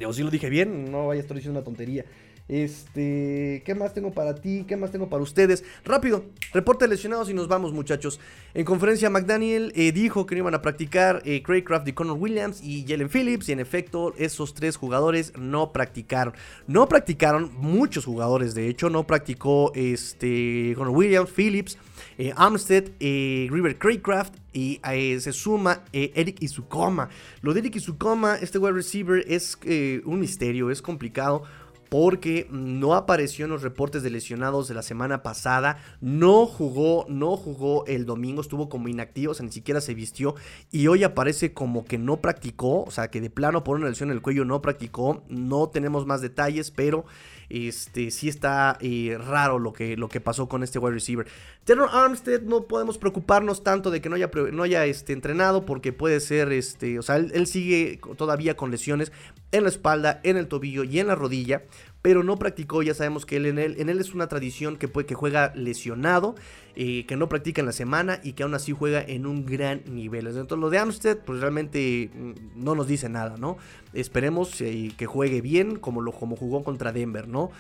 [0.01, 2.07] Digo, si lo dije bien, no vaya a estar diciendo una tontería.
[2.49, 4.65] Este, ¿qué más tengo para ti?
[4.67, 5.63] ¿Qué más tengo para ustedes?
[5.85, 6.25] Rápido,
[6.55, 8.19] reporte lesionados y nos vamos, muchachos.
[8.55, 12.17] En conferencia, McDaniel eh, dijo que no iban a practicar eh, Craig Craft y Connor
[12.17, 13.51] Williams y Jalen Phillips.
[13.51, 16.33] Y en efecto, esos tres jugadores no practicaron.
[16.67, 21.77] No practicaron, muchos jugadores, de hecho, no practicó este, Connor Williams, Phillips.
[22.23, 27.09] Eh, Armstead, River Craycraft y se suma Eric Isukoma.
[27.41, 29.57] Lo de Eric Isukoma, este wide receiver, es
[30.05, 31.45] un misterio, es complicado
[31.91, 37.37] porque no apareció en los reportes de lesionados de la semana pasada, no jugó, no
[37.37, 40.37] jugó el domingo, estuvo como inactivo, o sea, ni siquiera se vistió
[40.71, 44.11] y hoy aparece como que no practicó, o sea, que de plano por una lesión
[44.11, 47.05] en el cuello no practicó, no tenemos más detalles, pero
[47.49, 51.27] este, sí está eh, raro lo que, lo que pasó con este wide receiver.
[51.65, 55.93] Terror Armstead no podemos preocuparnos tanto de que no haya, no haya este, entrenado porque
[55.93, 59.11] puede ser, este, o sea, él sigue todavía con lesiones
[59.53, 61.63] en la espalda, en el tobillo y en la rodilla
[62.03, 62.83] pero no practicó.
[62.83, 65.53] Ya sabemos que él en él, en él es una tradición que, puede, que juega
[65.55, 66.35] lesionado,
[66.77, 69.83] eh, que no practica en la semana y que aún así juega en un gran
[69.87, 70.27] nivel.
[70.27, 73.59] Entonces, lo de Amstead, pues realmente mm, no nos dice nada, ¿no?
[73.93, 77.51] Esperemos eh, que juegue bien como, lo, como jugó contra Denver, ¿no?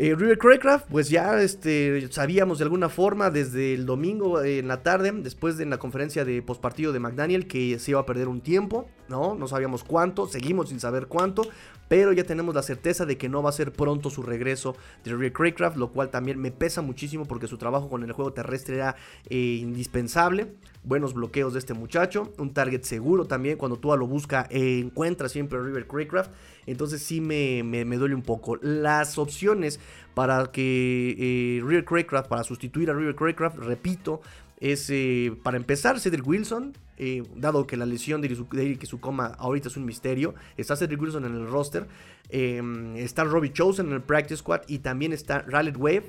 [0.00, 4.84] Eh, River Craycraft, pues ya este, sabíamos de alguna forma desde el domingo en la
[4.84, 8.40] tarde, después de la conferencia de postpartido de McDaniel, que se iba a perder un
[8.40, 9.34] tiempo, ¿no?
[9.34, 11.42] No sabíamos cuánto, seguimos sin saber cuánto,
[11.88, 15.10] pero ya tenemos la certeza de que no va a ser pronto su regreso de
[15.10, 18.76] River Craycraft, lo cual también me pesa muchísimo porque su trabajo con el juego terrestre
[18.76, 18.94] era
[19.28, 20.52] eh, indispensable.
[20.88, 25.28] Buenos bloqueos de este muchacho, un target seguro también, cuando tú lo busca, eh, encuentra
[25.28, 26.30] siempre a River Craycraft.
[26.64, 27.62] Entonces sí me,
[27.98, 28.56] duele un poco.
[28.62, 29.80] Las opciones
[30.14, 34.22] para que eh, River Craycraft, para sustituir a River Craycraft, repito,
[34.60, 39.26] es eh, para empezar Cedric Wilson, eh, dado que la lesión de que su coma
[39.38, 40.34] ahorita es un misterio.
[40.56, 41.86] Está Cedric Wilson en el roster,
[42.28, 46.04] está Robbie Chosen en el practice squad y también está Raleigh Webb,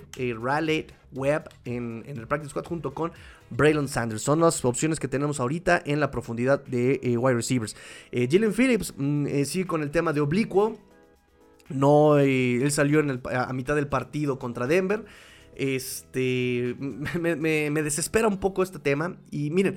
[1.14, 3.12] Webb en, en, el practice squad junto con
[3.50, 4.22] Braylon Sanders.
[4.22, 7.76] Son las opciones que tenemos ahorita en la profundidad de eh, wide receivers.
[8.12, 10.78] Eh, Jalen Phillips mm, eh, sigue con el tema de oblicuo.
[11.70, 15.06] No, él salió a mitad del partido contra Denver.
[15.56, 16.76] Este,
[17.20, 19.18] me, desespera un poco este tema.
[19.30, 19.76] Y miren,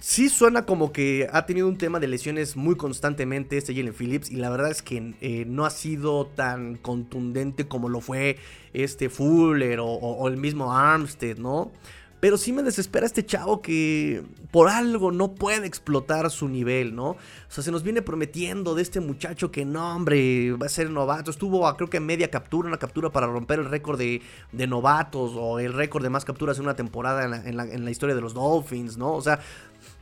[0.00, 4.30] sí suena como que ha tenido un tema de lesiones muy constantemente este Jalen Phillips
[4.30, 8.38] y la verdad es que no ha sido tan contundente como lo fue
[8.72, 11.70] este Fuller o, el mismo Armstead, ¿no?
[12.18, 17.12] Pero sí me desespera este chavo que por algo no puede explotar su nivel, ¿no?
[17.12, 17.16] O
[17.48, 21.30] sea, se nos viene prometiendo de este muchacho que no, hombre, va a ser novato.
[21.30, 24.20] Estuvo, creo que media captura, una captura para romper el récord de,
[24.52, 28.34] novatos o el récord de más capturas en una temporada en la historia de los
[28.34, 29.14] Dolphins, ¿no?
[29.14, 29.40] O sea,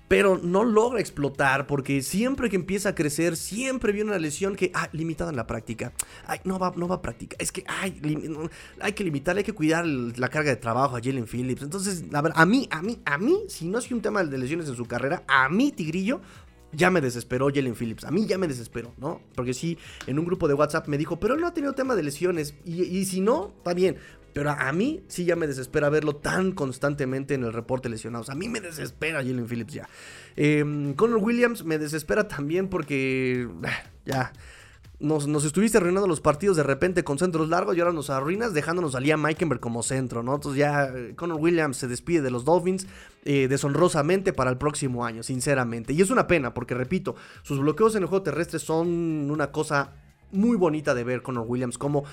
[0.08, 4.70] pero no logra explotar porque siempre que empieza a crecer, siempre viene una lesión que,
[4.74, 5.92] ah, limitada en la práctica.
[6.26, 7.40] Ay, no va, no va a practicar.
[7.40, 8.00] Es que, ay,
[8.80, 11.62] hay que limitar, hay que cuidar la carga de trabajo a Jalen Phillips.
[11.62, 14.38] Entonces, a ver, a mí, a mí, a mí, si no es un tema de
[14.38, 16.20] lesiones en su carrera, a mí, Tigrillo,
[16.72, 18.04] ya me desesperó Jalen Phillips.
[18.04, 19.20] A mí ya me desesperó, ¿no?
[19.34, 21.94] Porque sí, en un grupo de WhatsApp me dijo, pero él no ha tenido tema
[21.94, 22.54] de lesiones.
[22.64, 23.96] Y si no, está bien.
[24.32, 28.30] Pero a mí sí ya me desespera verlo tan constantemente en el reporte lesionados.
[28.30, 29.88] A mí me desespera Jalen Phillips ya.
[30.36, 34.32] Eh, Connor Williams me desespera también porque ah, ya
[35.00, 38.96] nos, estuviste arruinando los partidos de repente con centros largos y ahora nos arruinas dejándonos
[38.96, 40.34] a Liam Meikenberg como centro, ¿no?
[40.34, 42.86] Entonces ya eh, Connor Williams se despide de los Dolphins
[43.24, 45.92] eh, deshonrosamente para el próximo año, sinceramente.
[45.92, 49.92] Y es una pena porque, repito, sus bloqueos en el juego terrestre son una cosa
[50.32, 52.04] muy bonita de ver Connor Williams como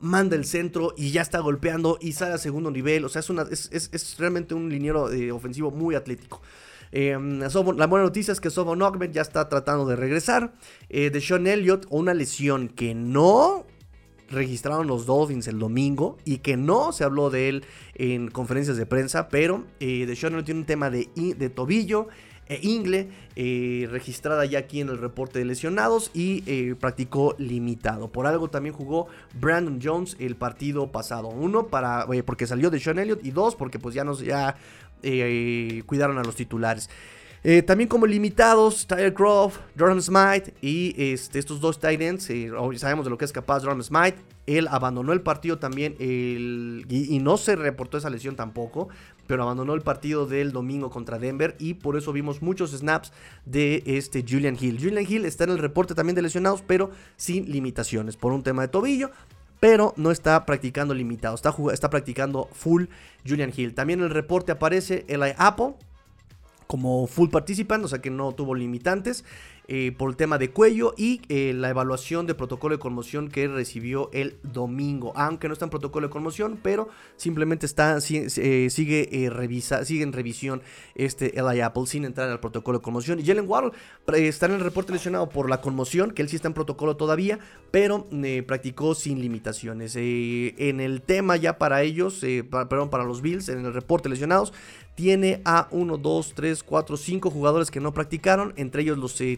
[0.00, 3.04] manda el centro y ya está golpeando y sale a segundo nivel.
[3.04, 6.40] O sea, es, una, es, realmente un liniero eh, ofensivo muy atlético.
[6.92, 8.80] Em, la buena noticia es que Sobon
[9.12, 10.54] ya está tratando de regresar.
[10.88, 13.66] Eh, de Sean Elliott, una lesión que no
[14.30, 17.64] registraron los Dolphins el domingo y que no se habló de él
[17.94, 22.08] en conferencias de prensa, pero eh, de Sean Elliott tiene un tema de, de tobillo
[22.48, 28.08] Ingle, eh, registrada ya aquí en el reporte de lesionados y eh, practicó limitado.
[28.08, 29.08] Por algo también jugó
[29.40, 31.28] Brandon Jones el partido pasado.
[31.28, 34.56] Uno, para, eh, porque salió de Sean Elliott y dos, porque pues ya nos ya
[35.86, 36.88] cuidaron a los titulares.
[37.66, 42.30] también como limitados, Tyler Croft, Durham Smite y este, estos dos Titans,
[42.78, 44.16] sabemos de lo que es capaz Durham Smite.
[44.46, 48.88] Él abandonó el partido también y, no se reportó esa lesión tampoco
[49.26, 53.12] pero abandonó el partido del domingo contra Denver y por eso vimos muchos snaps
[53.44, 54.78] de este Julian Hill.
[54.80, 58.62] Julian Hill está en el reporte también de lesionados, pero sin limitaciones por un tema
[58.62, 59.10] de tobillo.
[59.60, 62.84] Pero no está practicando limitado, está, está practicando full
[63.26, 63.74] Julian Hill.
[63.74, 65.74] También en el reporte aparece Eli Apple,
[66.66, 69.24] como full participant, o sea que no tuvo limitantes
[69.66, 73.48] eh, por el tema de cuello y eh, la evaluación de protocolo de conmoción que
[73.48, 79.30] recibió el domingo, aunque no está en protocolo de conmoción, pero simplemente está eh, sigue
[79.32, 80.60] revisa, en revisión
[80.94, 83.72] este Eli Apple sin entrar al protocolo de conmoción y Jalen Waddle
[84.16, 87.38] está en el reporte lesionado por la conmoción, que él sí está en protocolo todavía,
[87.70, 88.06] pero
[88.46, 89.96] practicó sin limitaciones.
[89.96, 94.52] en el tema ya para ellos, perdón, para los Bills, en el reporte lesionados,
[94.94, 99.36] tiene a 1, 2, 3, 4, 5 jugadores que no practicaron, entre ellos los eh,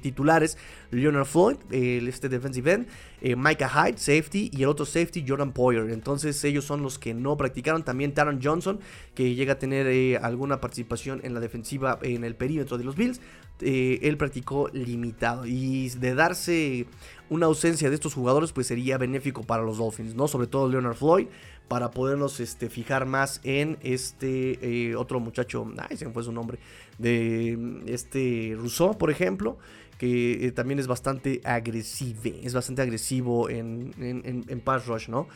[0.90, 2.86] Leonard Floyd, este defensive end,
[3.20, 5.90] eh, Micah Hyde, safety, y el otro safety Jordan Poyer.
[5.90, 7.82] Entonces ellos son los que no practicaron.
[7.82, 8.80] También Taron Johnson,
[9.14, 12.96] que llega a tener eh, alguna participación en la defensiva en el perímetro de los
[12.96, 13.20] Bills.
[13.60, 15.46] él practicó limitado.
[15.46, 16.86] Y de darse
[17.28, 20.28] una ausencia de estos jugadores, pues sería benéfico para los Dolphins, ¿no?
[20.28, 21.26] Sobre todo Leonard Floyd
[21.68, 26.32] para podernos este, fijar más en este eh, otro muchacho, ay, se me fue su
[26.32, 26.58] nombre,
[26.98, 29.58] de este Rousseau, por ejemplo,
[29.98, 35.28] que eh, también es bastante agresivo, es bastante agresivo en, en, pass rush, ¿no?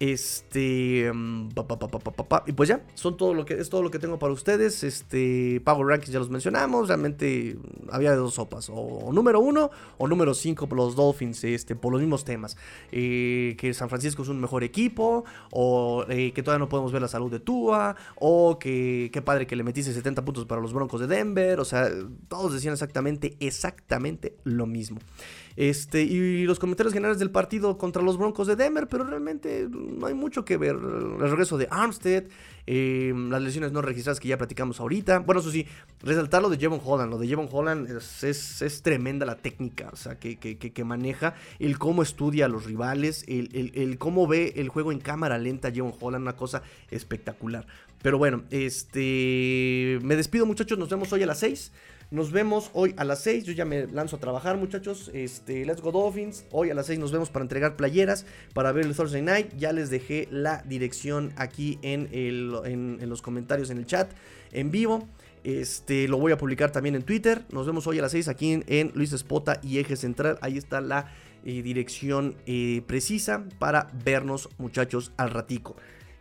[0.00, 1.10] Este.
[1.12, 2.44] mm, pa.
[2.46, 4.82] Y pues ya, son todo lo que, es todo lo que tengo para ustedes.
[4.82, 5.60] Este.
[5.64, 6.88] Power Rankings ya los mencionamos.
[6.88, 8.70] Realmente mm, había de dos sopas.
[8.72, 11.44] O, número uno o número cinco por los Dolphins.
[11.44, 12.56] Este, por los mismos temas.
[12.92, 15.24] Eh, que San Francisco es un mejor equipo.
[15.50, 17.96] O eh, que todavía no podemos ver la salud de Tua.
[18.16, 21.60] O que qué padre que le metiste 70 puntos para los Broncos de Denver.
[21.60, 21.88] O sea,
[22.28, 24.98] todos decían exactamente, exactamente lo mismo.
[25.56, 30.06] Este, y los comentarios generales del partido contra los Broncos de Denver, pero realmente no
[30.06, 30.74] hay mucho que ver.
[30.74, 32.24] El regreso de Armstead,
[32.66, 35.20] eh, las lesiones no registradas que ya platicamos ahorita.
[35.20, 35.66] Bueno, eso sí,
[36.02, 37.10] resaltar lo de Jevon Holland.
[37.10, 37.88] Lo de Jevon Holland
[38.22, 42.46] es, es- tremenda la técnica, o sea, que, que- que- que maneja, el cómo estudia
[42.46, 46.22] a los rivales, el, el- el cómo ve el juego en cámara lenta Jevon Holland,
[46.22, 47.66] una cosa espectacular.
[48.04, 51.72] Pero bueno, este, me despido muchachos, nos vemos hoy a las 6.
[52.10, 53.44] Nos vemos hoy a las 6.
[53.44, 55.10] Yo ya me lanzo a trabajar, muchachos.
[55.14, 56.44] Este, let's go Dolphins.
[56.50, 59.54] Hoy a las 6 nos vemos para entregar playeras, para ver el Thursday Night.
[59.56, 64.12] Ya les dejé la dirección aquí en, el- en- los comentarios en el chat
[64.52, 65.08] en vivo.
[65.42, 67.46] Este, lo voy a publicar también en Twitter.
[67.52, 70.36] Nos vemos hoy a las 6 aquí en, en Luis Espota y Eje Central.
[70.42, 71.10] Ahí está la
[71.46, 75.74] eh, dirección eh, precisa para vernos, muchachos, al ratico.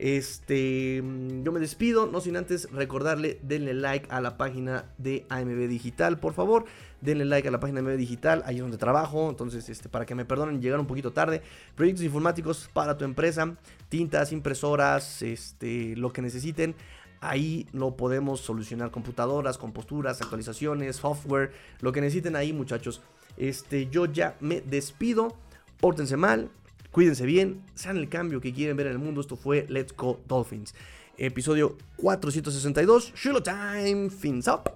[0.03, 5.25] Este, mm, yo me despido, no sin antes recordarle, denle like a la página de
[5.29, 6.65] AMB Digital, por favor.
[6.99, 9.29] Denle like a la página de AMB Digital, ahí es donde trabajo.
[9.29, 11.41] Entonces, este, para que me perdonen llegar un poquito tarde.
[11.75, 13.55] Proyectos informáticos para tu empresa,
[13.87, 16.75] tintas, impresoras, este, lo que necesiten.
[17.21, 23.01] Ahí lo podemos solucionar computadoras, composturas, actualizaciones, software, lo que necesiten ahí, muchachos.
[23.37, 25.37] Este, yo ya me despido.
[25.79, 26.49] Pórtense mal,
[26.93, 29.19] cuídense bien, sean el cambio que quieren ver en el mundo.
[29.19, 30.73] Esto fue Let's Go Dolphins.
[31.17, 34.71] Episodio 462, Shiloh Time, fins up.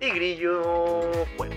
[0.00, 1.56] Y grillo fuera.